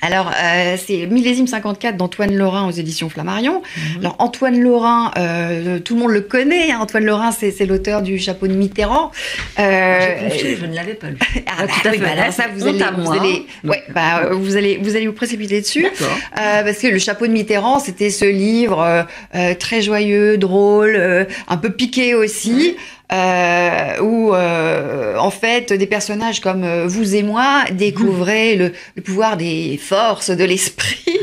[0.00, 3.62] Alors, euh, c'est Millésime 54 d'Antoine Laurin aux éditions Flammarion.
[3.76, 4.00] Mhm.
[4.00, 6.70] Alors, Antoine Laurin, euh, tout le monde le connaît.
[6.70, 6.78] Hein.
[6.80, 9.10] Antoine Laurin, c'est l'auteur du Chapeau de Mitterrand.
[9.58, 11.18] Euh, je ne l'avais pas lu.
[11.46, 11.98] Ah, ah, tout à fait.
[11.98, 15.86] Bah, ça, vous allez, vous allez, ouais, bah, vous allez, vous allez vous précipiter dessus.
[15.86, 19.02] Euh, parce que le Chapeau de Mitterrand, c'était ce livre euh,
[19.34, 22.76] euh, très joyeux, drôle, un peu piqué aussi
[23.12, 29.02] euh, où euh, en fait des personnages comme euh, vous et moi découvraient le, le
[29.02, 31.18] pouvoir des forces de l'esprit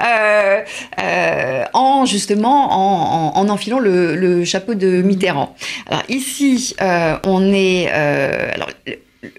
[0.00, 5.54] euh, en justement en, en, en enfilant le, le, chapeau de Mitterrand.
[5.86, 8.70] Alors ici, euh, on est alors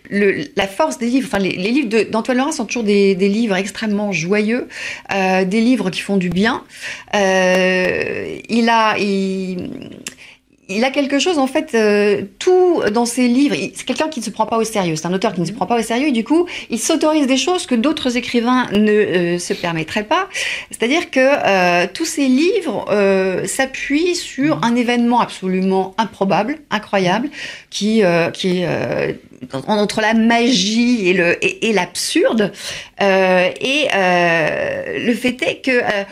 [0.10, 3.30] le, la force des livres, enfin les, les livres d'Antoine Laurent sont toujours des, des,
[3.30, 4.68] livres extrêmement joyeux,
[5.14, 6.64] euh, des livres qui font du bien.
[7.16, 9.70] Euh, il a, il,
[10.75, 13.55] il a quelque chose, en fait, euh, tout dans ses livres.
[13.75, 14.95] C'est quelqu'un qui ne se prend pas au sérieux.
[14.95, 16.07] C'est un auteur qui ne se prend pas au sérieux.
[16.07, 20.27] Et du coup, il s'autorise des choses que d'autres écrivains ne euh, se permettraient pas.
[20.69, 27.29] C'est-à-dire que euh, tous ses livres euh, s'appuient sur un événement absolument improbable, incroyable,
[27.69, 28.03] qui,
[28.34, 29.17] qui est
[29.67, 32.51] entre la magie et le et, l'absurde.
[32.99, 36.03] et le fait est que euh,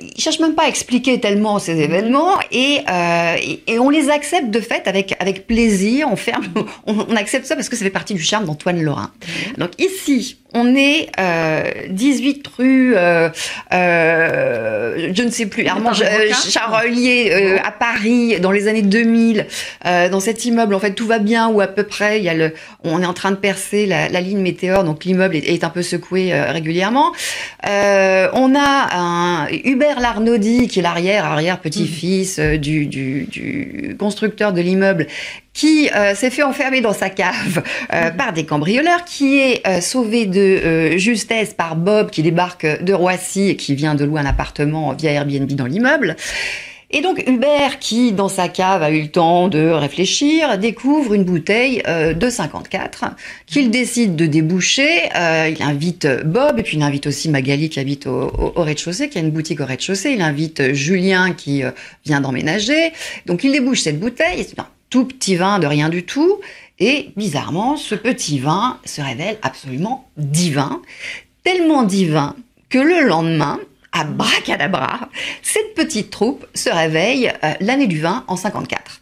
[0.00, 4.10] ils cherchent même pas à expliquer tellement ces événements et, euh, et, et, on les
[4.10, 6.08] accepte de fait avec, avec plaisir.
[6.10, 6.44] On, ferme,
[6.86, 9.10] on, on, accepte ça parce que ça fait partie du charme d'Antoine Lorrain.
[9.58, 13.30] Donc ici, on est euh, 18 rue, euh,
[13.72, 19.46] euh, je ne sais plus, Armand Charolier euh, à Paris dans les années 2000.
[19.86, 22.18] Euh, dans cet immeuble, en fait, tout va bien ou à peu près.
[22.18, 22.52] Il y a le,
[22.84, 25.70] on est en train de percer la, la ligne météore, donc l'immeuble est, est, un
[25.70, 27.12] peu secoué régulièrement.
[27.64, 32.56] on a un Hubert Larnaudy qui est l'arrière arrière petit-fils mmh.
[32.58, 35.06] du, du, du, constructeur de l'immeuble
[35.52, 38.16] qui euh, s'est fait enfermer dans sa cave euh, mhm.
[38.16, 43.50] par des cambrioleurs, qui est euh, sauvé de justesse par Bob qui débarque de Roissy
[43.50, 46.16] et qui vient de louer un appartement via Airbnb dans l'immeuble.
[46.92, 51.24] Et donc Hubert, qui dans sa cave a eu le temps de réfléchir, découvre une
[51.24, 53.04] bouteille de 54
[53.46, 55.08] qu'il décide de déboucher.
[55.14, 59.22] il invite Bob et puis il invite aussi Magali qui habite au, rez-de-chaussée, qui a
[59.22, 60.12] une boutique au rez-de-chaussée.
[60.12, 61.62] Il invite Julien qui
[62.04, 62.92] vient d'emménager.
[63.26, 64.40] Donc il débouche cette bouteille.
[64.40, 64.46] Et
[64.92, 66.38] tout petit vin de rien du tout.
[66.78, 70.82] Et bizarrement, ce petit vin se révèle absolument divin,
[71.44, 72.36] tellement divin
[72.68, 73.58] que le lendemain,
[73.92, 75.08] à bracadabra,
[75.42, 79.00] cette petite troupe se réveille euh, l'année du vin en 54.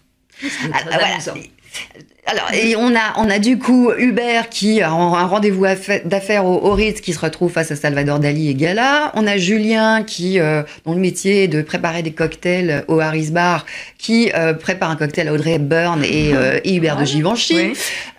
[2.31, 5.65] Alors, et on a, on a du coup Hubert qui a un rendez-vous
[6.05, 9.11] d'affaires au, au, Ritz qui se retrouve face à Salvador Dali et Gala.
[9.17, 13.33] On a Julien qui, euh, dont le métier est de préparer des cocktails au Harris
[13.33, 13.67] Bar,
[13.99, 17.73] qui euh, prépare un cocktail à Audrey Hepburn et, euh, Hubert de Givenchy.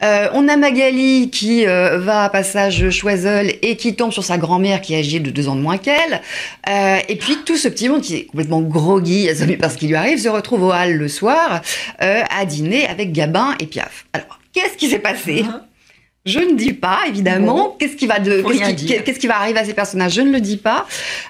[0.04, 4.82] Euh, on a Magali qui va à Passage Choiseul et qui tombe sur sa grand-mère
[4.82, 6.22] qui est âgée de deux ans de moins qu'elle.
[7.08, 10.30] et puis tout ce petit monde qui est complètement groggy, parce qu'il lui arrive, se
[10.30, 11.62] retrouve au hall le soir
[12.00, 14.01] à dîner avec Gabin et Piaf.
[14.14, 15.44] Alors, qu'est-ce qui s'est passé?
[15.44, 15.62] Uh-huh.
[16.24, 17.76] Je ne dis pas, évidemment.
[17.80, 20.14] Qu'est-ce qui va de, qu'est-ce qui, va arriver à ces personnages?
[20.14, 20.86] Je ne le dis pas.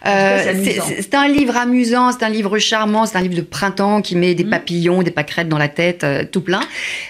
[0.06, 0.66] Euh,
[1.00, 4.36] c'est un livre amusant, c'est un livre charmant, c'est un livre de printemps qui met
[4.36, 4.50] des mm.
[4.50, 6.60] papillons, des pâquerettes dans la tête, euh, tout plein.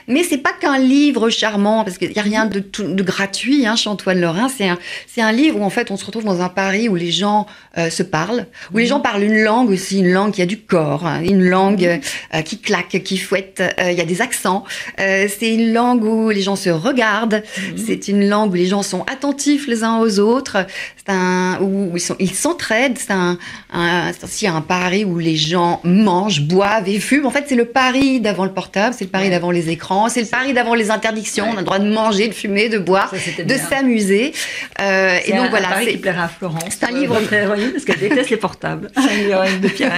[0.07, 3.75] Mais c'est pas qu'un livre charmant, parce qu'il y a rien de, de gratuit hein,
[3.75, 4.47] chez Antoine Lorrain.
[4.47, 6.93] C'est un, c'est un livre où en fait on se retrouve dans un Paris où
[6.93, 7.47] les gens
[7.79, 8.89] euh, se parlent, où les mm.
[8.89, 11.99] gens parlent une langue aussi, une langue qui a du corps, hein, une langue
[12.31, 12.43] mm.
[12.43, 13.63] qui claque, qui fouette.
[13.79, 14.65] Il y a des accents.
[14.97, 17.41] c'est une langue où les gens se regardent.
[17.77, 17.83] Mhm.
[17.85, 20.65] C'est une langue où les gens sont attentifs les uns aux autres.
[21.07, 22.97] Un où ils s'entraident.
[22.97, 23.37] C'est un,
[23.73, 27.25] un aussi un Paris où les gens mangent, boivent et fument.
[27.25, 30.21] En fait, c'est le Paris d'avant le portable, c'est le Paris d'avant les écrans, c'est
[30.21, 31.47] le Paris d'avant les interdictions.
[31.49, 34.33] On a le droit de manger, de fumer, de boire, de s'amuser.
[34.79, 36.77] Euh, et donc un voilà, Paris qui plaira à Florence.
[36.79, 38.89] C'est un livre très héroïne parce qu'elle déteste les portables.
[39.61, 39.93] de Pierre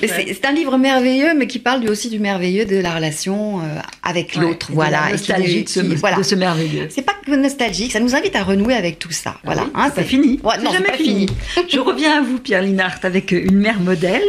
[0.00, 3.62] C'est un livre merveilleux, mais qui parle aussi du merveilleux de la relation euh,
[4.02, 4.70] avec l'autre.
[4.72, 6.67] Voilà, et qui, de, ce, de ce merveilleux.
[6.90, 9.38] C'est pas que nostalgique, ça nous invite à renouer avec tout ça.
[9.44, 10.40] voilà, hein, c'est fini.
[10.42, 11.26] non, jamais fini.
[11.68, 14.22] Je reviens à vous, Pierre Linhart, avec une mère modèle.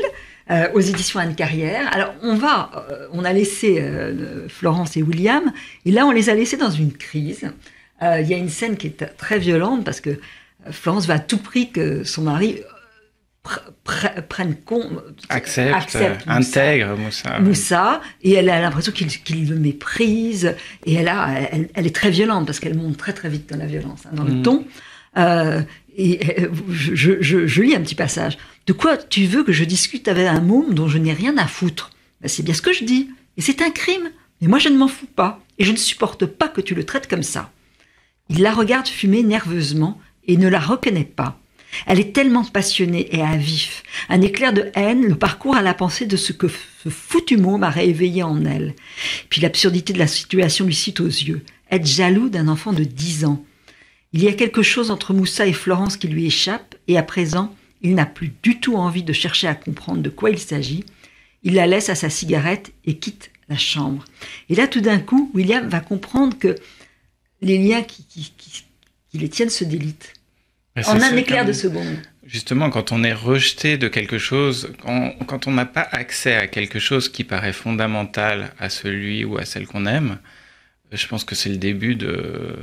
[0.52, 1.88] Euh, aux éditions Anne Carrière.
[1.94, 5.54] Alors on va, euh, on a laissé euh, Florence et William,
[5.86, 7.52] et là on les a laissés dans une crise.
[8.02, 10.20] Il y a une scène qui est très violente parce que
[10.72, 12.62] Florence va à tout prix que son mari
[14.30, 14.92] prenne compte,
[15.30, 15.98] accepte,
[16.28, 17.40] intègre Moussa.
[17.40, 21.30] Moussa, et elle a l'impression qu'il le méprise, et elle, a,
[21.74, 24.24] elle, est très violente parce qu'elle monte très très vite dans la violence, hein, dans
[24.24, 24.42] le mm.
[24.44, 24.66] ton.
[25.18, 25.62] Euh,
[25.96, 28.38] et euh, je, je, lis un petit passage.
[28.68, 31.48] De quoi tu veux que je discute avec un môme dont je n'ai rien à
[31.48, 31.92] foutre?
[32.22, 33.10] Ben, C'est bien ce que je dis.
[33.38, 34.10] Et c'est un crime.
[34.42, 35.42] Mais moi, je ne m'en fous pas.
[35.58, 37.52] Et je ne supporte pas que tu le traites comme ça.
[38.30, 41.40] Il la regarde fumer nerveusement et ne la reconnaît pas.
[41.86, 43.84] Elle est tellement passionnée et à vif.
[44.10, 46.48] Un éclair de haine le parcourt à la pensée de ce que
[46.84, 48.76] ce foutu mot m'a réveillé en elle.
[49.30, 51.44] Puis l'absurdité de la situation lui cite aux yeux.
[51.72, 53.44] Être jaloux d'un enfant de dix ans.
[54.14, 57.56] Il y a quelque chose entre Moussa et Florence qui lui échappe, et à présent,
[57.82, 60.84] il n'a plus du tout envie de chercher à comprendre de quoi il s'agit.
[61.44, 64.04] Il la laisse à sa cigarette et quitte la chambre.
[64.50, 66.56] Et là, tout d'un coup, William va comprendre que
[67.42, 68.34] les liens qui
[69.14, 70.14] les tiennent se délitent
[70.76, 71.98] en un éclair de seconde.
[72.26, 74.72] Justement, quand on est rejeté de quelque chose,
[75.28, 79.46] quand, on n'a pas accès à quelque chose qui paraît fondamental à celui ou à
[79.46, 80.20] celle qu'on aime,
[80.92, 82.56] je pense que c'est le début de,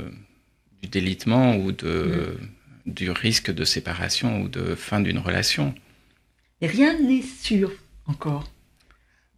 [0.81, 2.37] du délitement ou de,
[2.85, 2.93] mm.
[2.93, 5.75] du risque de séparation ou de fin d'une relation.
[6.61, 7.71] Et rien n'est sûr
[8.05, 8.49] encore.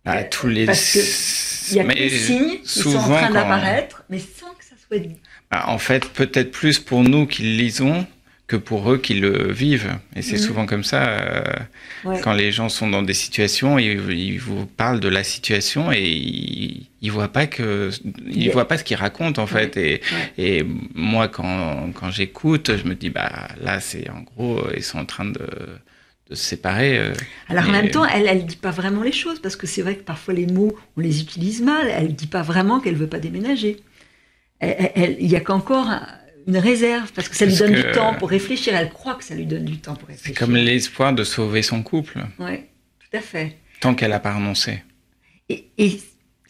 [0.06, 0.66] Bah, tous les...
[0.66, 4.76] Parce qu'il y a des signes qui sont en train d'apparaître, mais sans que ça
[4.88, 5.16] soit dit.
[5.52, 8.08] Bah, en fait, peut-être plus pour nous qui le lisons,
[8.50, 9.94] que pour eux qui le vivent.
[10.16, 10.42] Et c'est mhm.
[10.42, 11.44] souvent comme ça, euh,
[12.24, 16.02] quand les gens sont dans des situations, ils, ils, vous parlent de la situation et
[16.02, 17.92] ils, ils voient pas que,
[18.28, 19.78] ils voient pas ce qu'ils racontent en fait.
[19.78, 20.02] Et,
[20.40, 24.98] et moi, quand, quand j'écoute, je me dis, bah là, c'est en gros, ils sont
[24.98, 25.48] en train de,
[26.30, 26.98] de se séparer.
[26.98, 27.14] Euh,
[27.50, 29.96] Alors en même temps, elle, elle dit pas vraiment les choses parce que c'est vrai
[29.96, 31.88] que parfois les mots, on les utilise mal.
[31.88, 33.78] Elle dit pas vraiment qu'elle veut pas déménager.
[34.62, 35.88] Il y a qu'encore
[36.50, 38.76] une réserve, parce que ça lui donne du temps pour réfléchir.
[38.76, 40.36] Elle croit que ça lui donne du temps pour réfléchir.
[40.36, 42.20] C'est comme l'espoir de sauver son couple.
[42.40, 42.58] Oui,
[43.00, 43.58] tout à fait.
[43.80, 44.84] Tant qu'elle n'a pas renoncé.
[45.50, 46.00] Et,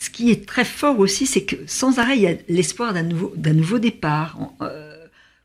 [0.01, 3.03] ce qui est très fort aussi, c'est que sans arrêt, il y a l'espoir d'un
[3.03, 4.37] nouveau, d'un nouveau départ.
[4.61, 4.95] Euh,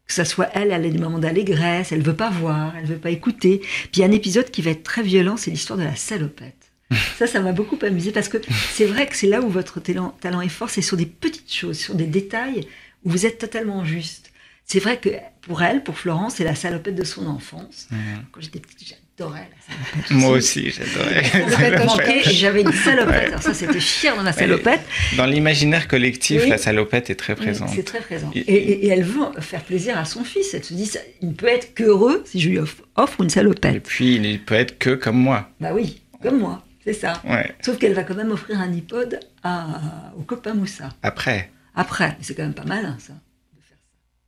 [0.06, 2.98] que ça soit elle, elle a des moments d'allégresse, elle veut pas voir, elle veut
[2.98, 3.60] pas écouter.
[3.60, 5.96] Puis il y a un épisode qui va être très violent, c'est l'histoire de la
[5.96, 6.70] salopette.
[7.18, 8.36] Ça, ça m'a beaucoup amusé parce que
[8.70, 11.52] c'est vrai que c'est là où votre talent, talent est fort, c'est sur des petites
[11.52, 12.68] choses, sur des détails
[13.02, 14.30] où vous êtes totalement juste.
[14.66, 15.10] C'est vrai que
[15.42, 17.86] pour elle, pour Florence, c'est la salopette de son enfance.
[17.90, 17.98] Mhm.
[18.32, 20.10] Quand j'étais petite, j'adorais la salopette.
[20.10, 22.22] Moi aussi, j'adorais.
[22.32, 23.28] J'avais une salopette.
[23.28, 24.80] Alors ça, c'était fier dans ma salopette.
[25.16, 26.48] Dans l'imaginaire collectif, Oui.
[26.48, 27.68] la salopette est très présente.
[27.74, 28.30] C'est très présent.
[28.34, 30.54] Et- Et, et- et elle veut faire plaisir à son fils.
[30.54, 33.82] Elle se dit, il ne peut être qu'heureux si je lui offre, une Et salopette.
[33.82, 35.50] puis, il peut être que comme moi.
[35.60, 37.20] Bah oui, comme moi, c'est ça.
[37.28, 37.54] Ouais.
[37.60, 40.88] Sauf qu'elle va quand même offrir un iPod à, au copain Moussa.
[41.02, 41.50] Après.
[41.76, 43.12] Après, mais c'est quand même pas faire ça.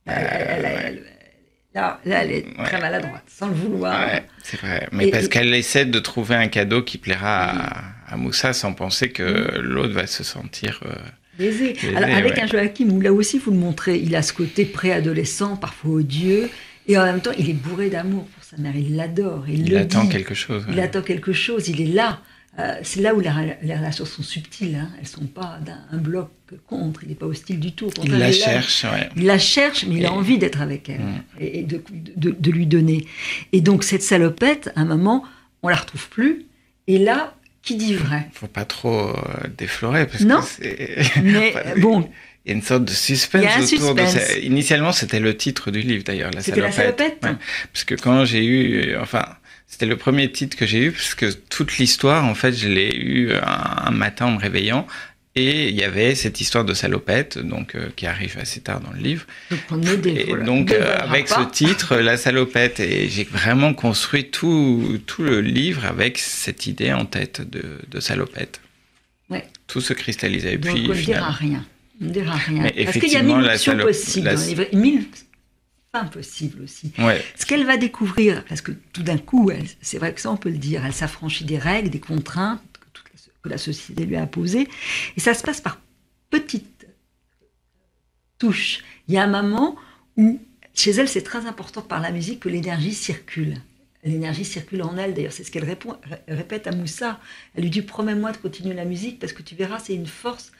[0.07, 1.03] Elle- elle- elle- elle-
[1.75, 4.07] là, là, elle est très maladroite, sans le vouloir.
[4.07, 4.87] Ouais, c'est vrai.
[4.91, 8.53] Mais Et- parce et- qu'elle essaie de trouver un cadeau qui plaira à, à Moussa
[8.53, 10.79] sans penser que l'autre va se sentir.
[10.85, 10.93] euh,
[11.37, 11.73] Baisé.
[11.73, 12.41] Baisé, Alors, avec ouais.
[12.41, 16.49] un Joachim où là aussi vous le montrez, il a ce côté préadolescent, parfois odieux,
[16.87, 20.05] et en même temps il est bourré d'amour pour sa mère, il l'adore, il, attend
[20.05, 20.09] dit.
[20.09, 20.65] quelque chose.
[20.71, 22.21] Il attend quelque chose, il est là.
[22.59, 24.75] Euh, c'est là où les, rela- les relations sont subtiles.
[24.75, 24.89] Hein.
[24.99, 26.29] Elles sont pas d'un un bloc
[26.65, 27.01] contre.
[27.03, 27.89] Il n'est pas hostile du tout.
[28.03, 28.31] Il la là.
[28.31, 29.09] cherche, ouais.
[29.15, 31.21] Il la cherche, mais il a envie d'être avec elle Mm.
[31.39, 31.81] et de,
[32.15, 33.05] de- de lui donner.
[33.53, 35.23] Et donc cette salopette, à un moment,
[35.61, 36.45] on la retrouve plus.
[36.87, 38.27] Et là, qui dit vrai?
[38.33, 39.13] Faut pas trop euh,
[39.57, 40.39] déflorer parce Non.
[40.41, 41.19] que.
[41.21, 42.09] Mais bon,
[42.45, 44.37] Il y a une sorte de suspense Il autour de ça.
[44.39, 47.17] Initialement, c'était le titre du livre d'ailleurs, la C'était la salopette.
[47.21, 47.45] salopette Ouais.
[47.73, 49.25] Parce que quand j'ai eu, euh, enfin,
[49.67, 52.95] c'était le premier titre que j'ai eu, parce que toute l'histoire, en fait, je l'ai
[52.95, 54.87] eu un, un matin en me réveillant.
[55.35, 58.91] Et il y avait cette histoire de salopette, donc euh, qui arrive assez tard dans
[58.91, 59.27] le livre.
[59.51, 64.31] donc on ne Et donc euh, avec ce titre, la salopette, et j'ai vraiment construit
[64.31, 68.61] tout tout le livre avec cette idée en tête de, de salopette.
[69.29, 69.45] Ouais.
[69.67, 70.53] Tout se cristallisait.
[70.53, 71.63] Et Donc puis on ne dira rien.
[72.01, 72.63] On ne dira rien.
[72.63, 75.03] Mais Parce qu'il y a mille options possibles la- dans le livre, mille
[75.99, 76.91] fins possibles aussi.
[76.99, 80.37] ouais, Ce qu'elle va découvrir, parce que tout d'un coup, c'est vrai que ça on
[80.37, 84.05] peut le dire, elle s'affranchit des règles, des contraintes que, toute la, que la société
[84.05, 84.67] lui a imposées,
[85.15, 85.79] et ça se passe par
[86.29, 86.87] petites
[88.37, 88.83] touches.
[89.07, 89.75] Il y a un moment
[90.15, 90.39] où,
[90.73, 93.55] chez elle, c'est très important par la musique que l'énergie circule.
[94.03, 95.67] L'énergie circule en elle, d'ailleurs, c'est ce qu'elle
[96.27, 97.19] répète à Moussa.
[97.55, 100.51] Elle lui dit Promets-moi de continuer la musique parce que tu verras, c'est une force.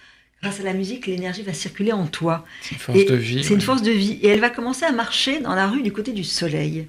[0.43, 2.45] Grâce à la musique, l'énergie va circuler en toi.
[2.61, 3.43] c'est une force Et de vie.
[3.43, 4.19] C'est une force de vie.
[4.21, 6.85] Et elle va commencer à marcher dans la rue du côté du soleil.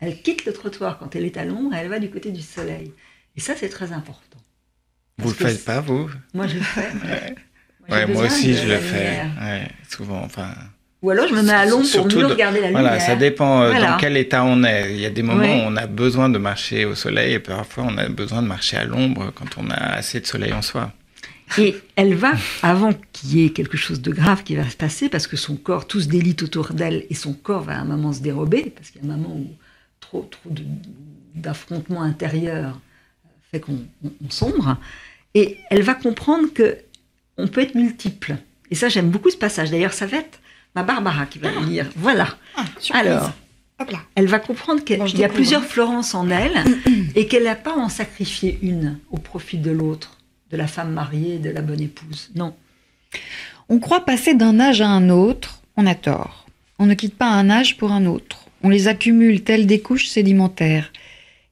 [0.00, 2.42] Elle quitte le trottoir quand elle est à l'ombre et elle va du côté du
[2.42, 2.92] soleil.
[3.36, 4.38] Et ça, c'est très important.
[5.18, 6.80] Vous le Parce que faites pas, vous Moi, je le fais.
[6.80, 7.34] Ouais.
[7.88, 9.20] j'ai Ouais, moi aussi, je le fais.
[9.88, 10.48] souvent, enfin.
[11.02, 13.06] Ou alors, je me mets à l'ombre pour mieux de- regarder la Voilà, lumière.
[13.06, 13.92] ça dépend euh, Voilà.
[13.92, 14.92] dans quel état on est.
[14.94, 17.84] Il y a des moments où on a besoin de marcher au soleil et parfois
[17.86, 20.92] on a besoin de marcher à l'ombre quand on a assez de soleil en soi.
[21.58, 22.32] Et elle va,
[22.62, 25.56] avant qu'il y ait quelque chose de grave qui va se passer, parce que son
[25.56, 28.72] corps, tout se délite autour d'elle, et son corps va à un moment se dérober,
[28.76, 29.46] parce qu'il y a un moment où
[30.00, 30.50] trop, trop
[31.34, 32.80] d'affrontements intérieurs
[33.50, 34.76] fait qu'on on- on sombre,
[35.34, 36.78] et elle va comprendre que
[37.38, 38.36] on peut être multiple.
[38.70, 39.70] Et ça, j'aime beaucoup ce passage.
[39.70, 40.40] D'ailleurs, ça va être
[40.74, 41.86] ma Barbara qui va le lire.
[41.96, 42.36] Voilà.
[42.56, 42.64] Ah.
[42.94, 43.30] Alors,
[43.78, 43.98] Hop là.
[44.14, 46.64] elle va comprendre qu'il Bon, y a plusieurs Florence en elle
[47.14, 50.15] et qu'elle n'a pas en sacrifier une au profit de l'autre,
[50.50, 52.30] de la femme mariée, de la bonne épouse.
[52.34, 52.54] Non.
[53.68, 56.46] On croit passer d'un âge à un autre, on a tort.
[56.78, 58.46] On ne quitte pas un âge pour un autre.
[58.62, 60.92] On les accumule telles des couches sédimentaires.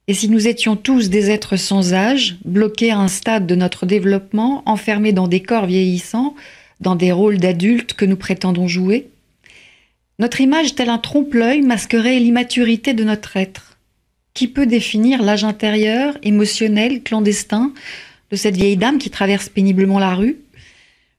[0.07, 3.87] Et si nous étions tous des êtres sans âge, bloqués à un stade de notre
[3.87, 6.35] développement, enfermés dans des corps vieillissants,
[6.81, 9.09] dans des rôles d'adultes que nous prétendons jouer?
[10.19, 13.79] Notre image, tel un trompe-l'œil, masquerait l'immaturité de notre être.
[14.35, 17.73] Qui peut définir l'âge intérieur, émotionnel, clandestin
[18.31, 20.39] de cette vieille dame qui traverse péniblement la rue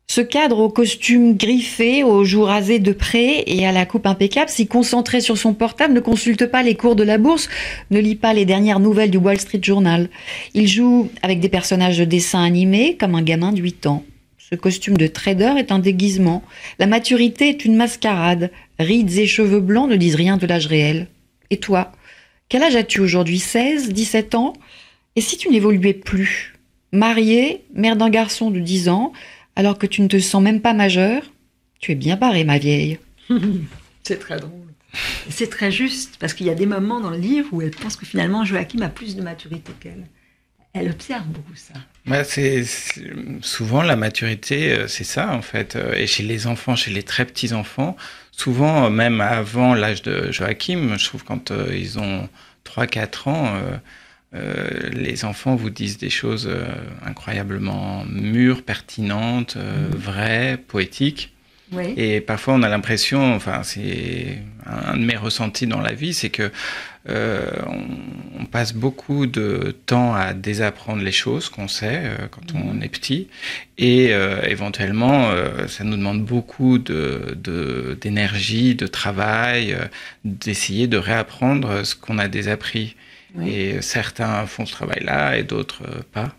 [0.08, 4.50] ce cadre au costume griffé, aux joues rasées de près et à la coupe impeccable,
[4.50, 7.50] si concentré sur son portable, ne consulte pas les cours de la bourse,
[7.90, 10.10] ne lit pas les dernières nouvelles du Wall Street Journal.
[10.54, 14.06] Il joue avec des personnages de dessin animé comme un gamin de 8 ans.
[14.38, 16.44] Ce costume de trader est un déguisement.
[16.78, 18.52] La maturité est une mascarade.
[18.78, 21.08] Rides et cheveux blancs ne disent rien de l'âge réel.
[21.50, 21.92] Et toi?
[22.48, 23.40] Quel âge as-tu aujourd'hui?
[23.40, 24.54] 16 17 ans?
[25.16, 26.55] Et si tu n'évoluais plus?
[26.96, 29.14] Mariée, mère d'un garçon de 10 ans,
[29.56, 31.24] alors que tu ne te sens même pas majeur,
[31.80, 33.00] tu es bien barrée, ma vieille.
[34.04, 34.52] C'est très drôle.
[35.30, 37.96] C'est très juste, parce qu'il y a des moments dans le livre où elle pense
[37.96, 40.08] que finalement Joachim a plus de maturité qu'elle.
[40.74, 41.74] Elle observe beaucoup ça.
[42.26, 42.64] C'est
[43.42, 45.76] souvent la maturité, euh, c'est ça en fait.
[45.76, 47.96] Euh, Et chez les enfants, chez les très petits enfants,
[48.32, 52.28] souvent euh, même avant l'âge de Joachim, je trouve quand euh, ils ont
[52.66, 53.62] 3-4 ans,
[54.36, 56.66] euh, les enfants vous disent des choses euh,
[57.06, 61.32] incroyablement mûres, pertinentes, euh, vraies, poétiques.
[61.72, 61.94] Oui.
[61.98, 66.30] Et parfois, on a l'impression, enfin, c'est un de mes ressentis dans la vie, c'est
[66.30, 66.52] que
[67.08, 72.84] on, passe beaucoup de temps à désapprendre les choses qu'on sait quand on mhm.
[72.84, 73.28] est petit,
[73.78, 74.12] et
[74.48, 75.30] éventuellement,
[75.68, 77.38] ça nous demande beaucoup de
[78.00, 79.76] d'énergie, de, travail,
[80.24, 82.96] d'essayer de réapprendre ce qu'on a désappris.
[83.44, 86.36] Et certains font ce travail-là et d'autres pas.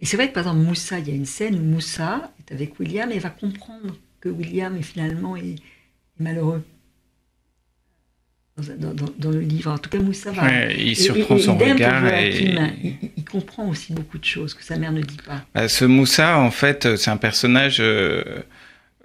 [0.00, 2.52] Et c'est vrai que par exemple, Moussa, il y a une scène où Moussa est
[2.52, 5.56] avec William et va comprendre que William est finalement est,
[6.18, 6.62] malheureux.
[9.18, 9.70] Dans, le livre.
[9.70, 10.72] En tout cas, Moussa va.
[10.72, 12.98] il surprend son regard et...
[13.14, 15.44] Il, comprend aussi beaucoup de choses que sa mère ne dit pas.
[15.54, 18.22] Bah, ce Moussa, en fait, c'est un personnage euh,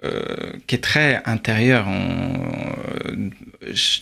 [0.04, 1.86] euh, qui est très intérieur.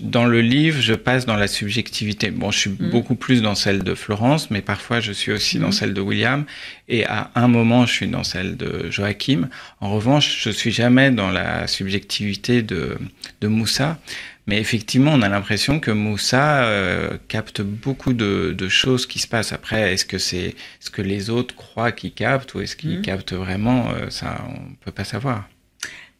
[0.01, 2.31] dans le livre, je passe dans la subjectivité.
[2.31, 2.91] Bon, je suis mm.
[2.91, 5.73] beaucoup plus dans celle de Florence, mais parfois je suis aussi dans mm.
[5.73, 6.45] celle de William.
[6.89, 9.49] Et à un moment, je suis dans celle de Joachim.
[9.81, 12.97] En revanche, je suis jamais dans la subjectivité de,
[13.41, 13.99] de Moussa.
[14.47, 19.29] Mais effectivement, on a l'impression que Moussa euh, capte beaucoup de, de, choses qui se
[19.29, 19.53] passent.
[19.53, 23.03] Après, est-ce que c'est ce que les autres croient qu'il capte ou est-ce qu'il mm.
[23.03, 25.49] capte vraiment euh, Ça, on peut pas savoir.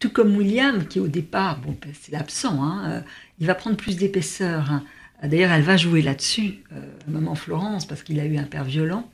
[0.01, 3.01] Tout comme William, qui au départ, bon, ben, c'est absent, hein, euh,
[3.39, 4.69] il va prendre plus d'épaisseur.
[4.69, 4.83] Hein.
[5.23, 9.09] D'ailleurs, elle va jouer là-dessus, euh, maman Florence, parce qu'il a eu un père violent,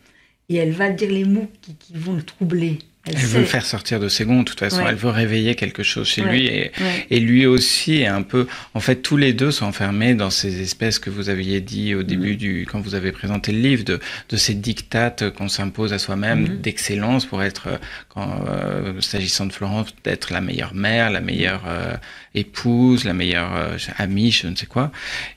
[0.47, 2.79] et elle va dire les mots qui vont le troubler.
[3.07, 4.85] Elle, veut le faire sortir de ses gonds, de toute façon.
[4.87, 6.47] Elle veut réveiller quelque chose chez lui.
[6.47, 6.71] Et,
[7.09, 8.47] et, lui aussi est un peu.
[8.73, 12.03] En fait, tous les deux sont enfermés dans ces espèces que vous aviez dit au
[12.03, 12.37] début mm.
[12.37, 12.67] du.
[12.69, 13.99] quand vous avez présenté le livre, de,
[14.29, 16.61] de ces dictates qu'on s'impose à soi-même mm.
[16.61, 17.79] d'excellence pour être,
[18.09, 21.93] quand, euh, s'agissant de Florence, d'être la meilleure mère, la meilleure euh,
[22.38, 24.91] épouse, la meilleure euh, amie, je ne sais quoi.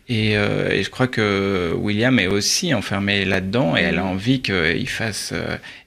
[0.09, 4.09] Et, et, je crois que William est aussi enfermé là-dedans et elle a mm.
[4.09, 5.33] envie qu'il fasse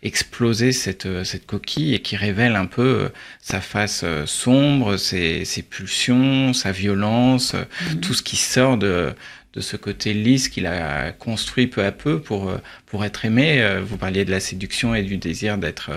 [0.02, 3.10] exploser cette, cette coquille et qui révèle un peu euh,
[3.42, 8.00] sa face euh, sombre, ses, pulsions, sa violence, euh, mhm.
[8.02, 9.14] tout ce qui sort de,
[9.54, 12.52] de ce côté lisse qu'il a construit peu à peu pour,
[12.86, 13.80] pour être aimé.
[13.86, 15.92] Vous parliez de la séduction et du désir d'être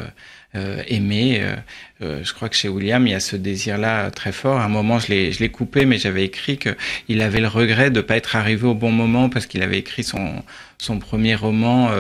[0.89, 1.43] aimé.
[2.01, 4.59] je crois que chez William, il y a ce désir-là très fort.
[4.59, 7.91] À un moment, je l'ai, je l'ai coupé, mais j'avais écrit qu'il avait le regret
[7.91, 10.43] de ne pas être arrivé au bon moment parce qu'il avait écrit son,
[10.79, 11.91] son premier roman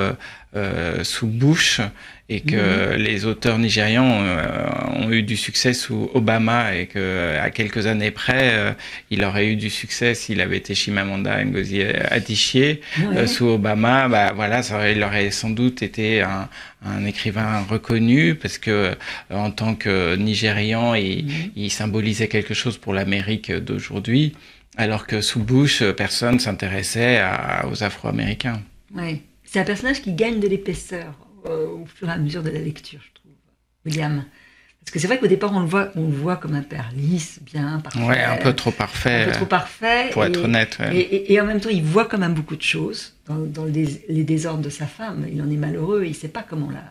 [1.02, 1.80] sous bouche
[2.28, 3.02] et que mhm.
[3.02, 4.66] les auteurs nigérians euh,
[4.96, 8.72] ont eu du succès sous Obama et que à quelques années près, euh,
[9.10, 14.08] il aurait eu du succès s'il avait été Chimamanda Ngozi Adichie euh, sous Obama.
[14.08, 16.48] Bah voilà, ça aurait, il aurait sans doute été un,
[16.84, 18.96] un écrivain reconnu parce que
[19.30, 21.50] en tant que Nigérian, il, mhm.
[21.54, 24.34] il symbolisait quelque chose pour l'Amérique d'aujourd'hui,
[24.76, 27.22] alors que sous Bush, personne s'intéressait
[27.70, 28.60] aux Afro-Américains.
[28.96, 31.14] Oui, c'est un personnage qui gagne de l'épaisseur
[31.48, 33.32] euh, au fur et à mesure de la lecture, je trouve,
[33.84, 34.24] William.
[34.80, 36.90] Parce que c'est vrai qu'au départ, on le voit, on le voit comme un père
[36.94, 38.04] lisse, bien, parfait.
[38.04, 39.22] Ouais, un peu trop parfait.
[39.22, 40.10] Un peu trop parfait.
[40.12, 40.78] Pour être honnête.
[40.92, 44.70] Et, en même temps, il voit quand même beaucoup de choses dans, les désordres de
[44.70, 45.26] sa femme.
[45.32, 46.84] Il en est malheureux, il ne sait pas comment la.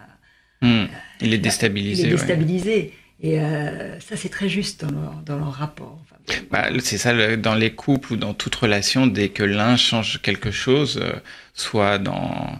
[0.61, 0.87] Hmm.
[1.21, 2.03] il est déstabilisé.
[2.03, 2.93] Il est déstabilisé.
[3.21, 4.83] Et euh, ça, c'est très juste
[5.25, 6.03] dans leur, rapport.
[6.51, 10.51] bah, c'est ça, dans les couples ou dans toute relation, dès que l'un change quelque
[10.51, 11.13] chose, euh,
[11.53, 12.59] soit dans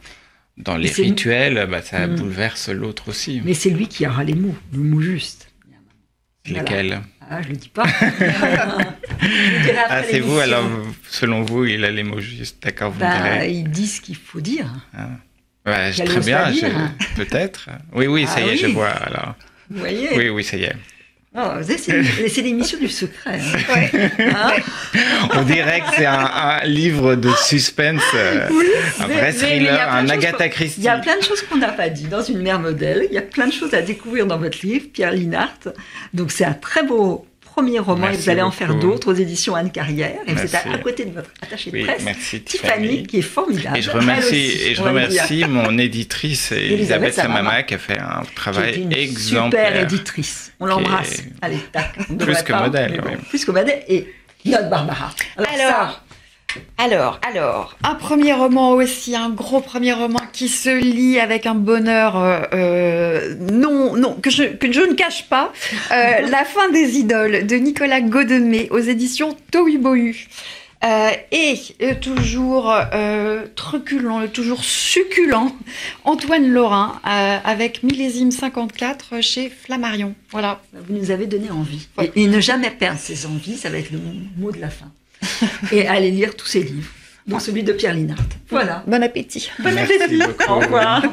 [0.58, 2.16] dans les rituels, bah, ça hmm.
[2.16, 3.42] bouleverse l'autre aussi.
[3.44, 5.52] Mais c'est lui qui aura les mots, le mot juste.
[6.48, 7.88] Lesquels Ah, je le dis pas.
[9.90, 10.64] ah, c'est vous, alors,
[11.10, 14.42] selon vous, il a les mots justes, d'accord vous bah, Il dit ce qu'il faut
[14.42, 14.72] dire.
[14.96, 15.10] Ah.
[15.66, 16.54] Ouais, très bien,
[17.16, 17.70] peut-être.
[17.94, 19.34] Oui, oui, ça y est, ah je vois, alors.
[19.72, 20.76] Vous voyez Oui, oui, ça y est.
[21.38, 23.40] Oh, c'est l'émission du secret.
[23.40, 24.08] Hein.
[24.20, 24.52] Hein
[25.34, 28.48] On dirait que c'est un, livre de suspense, euh,
[29.00, 30.80] un vrai thriller, un Agatha Christie.
[30.80, 33.08] Il y a plein de choses qu'on n'a pas dit dans une mère modèle.
[33.10, 35.68] Il y a plein de choses à découvrir dans votre livre, Pierre Linhart.
[36.14, 37.26] Donc c'est un très beau
[37.56, 40.20] premier roman et vous allez en faire d'autres aux éditions Anne Carrière.
[40.28, 43.78] Et c'est à, côté de votre attachée de presse, Tiffany, qui est formidable.
[43.78, 48.88] Et je remercie, et je remercie mon éditrice Elisabeth Samama qui a fait un travail
[48.90, 49.68] qui exemplaire.
[49.68, 50.52] Super éditrice.
[50.60, 51.24] On l'embrasse.
[51.42, 51.96] Allez, tac.
[52.20, 53.02] Plus que modèle.
[53.30, 53.84] Plus que modèle.
[53.88, 54.08] Et
[54.46, 55.12] notre Barbara.
[55.38, 56.05] Alors, alors,
[56.78, 62.18] alors, un premier roman aussi, un gros premier roman qui se lit avec un bonheur
[62.18, 65.52] euh, euh, non, non, que je, que je ne cache pas.
[65.92, 70.28] Euh, La fin des idoles de Nicolas Godemé aux éditions Tohubohu.
[71.32, 71.56] et
[72.02, 72.76] toujours
[73.56, 75.56] truculent, toujours succulent,
[76.04, 80.14] Antoine Laurin avec Millésime 54 chez Flammarion.
[80.32, 80.62] Voilà.
[80.74, 81.88] Vous nous avez donné envie.
[82.16, 84.00] et ne jamais perdre ses envies, ça va être le
[84.38, 84.92] mot de la fin.
[85.72, 86.90] Et aller lire tous ses livres,
[87.28, 88.30] dont celui de Pierre Linhart.
[88.50, 88.84] Voilà.
[88.88, 89.50] Bon appétit.
[89.60, 90.20] Bon appétit.
[90.48, 91.04] Au revoir.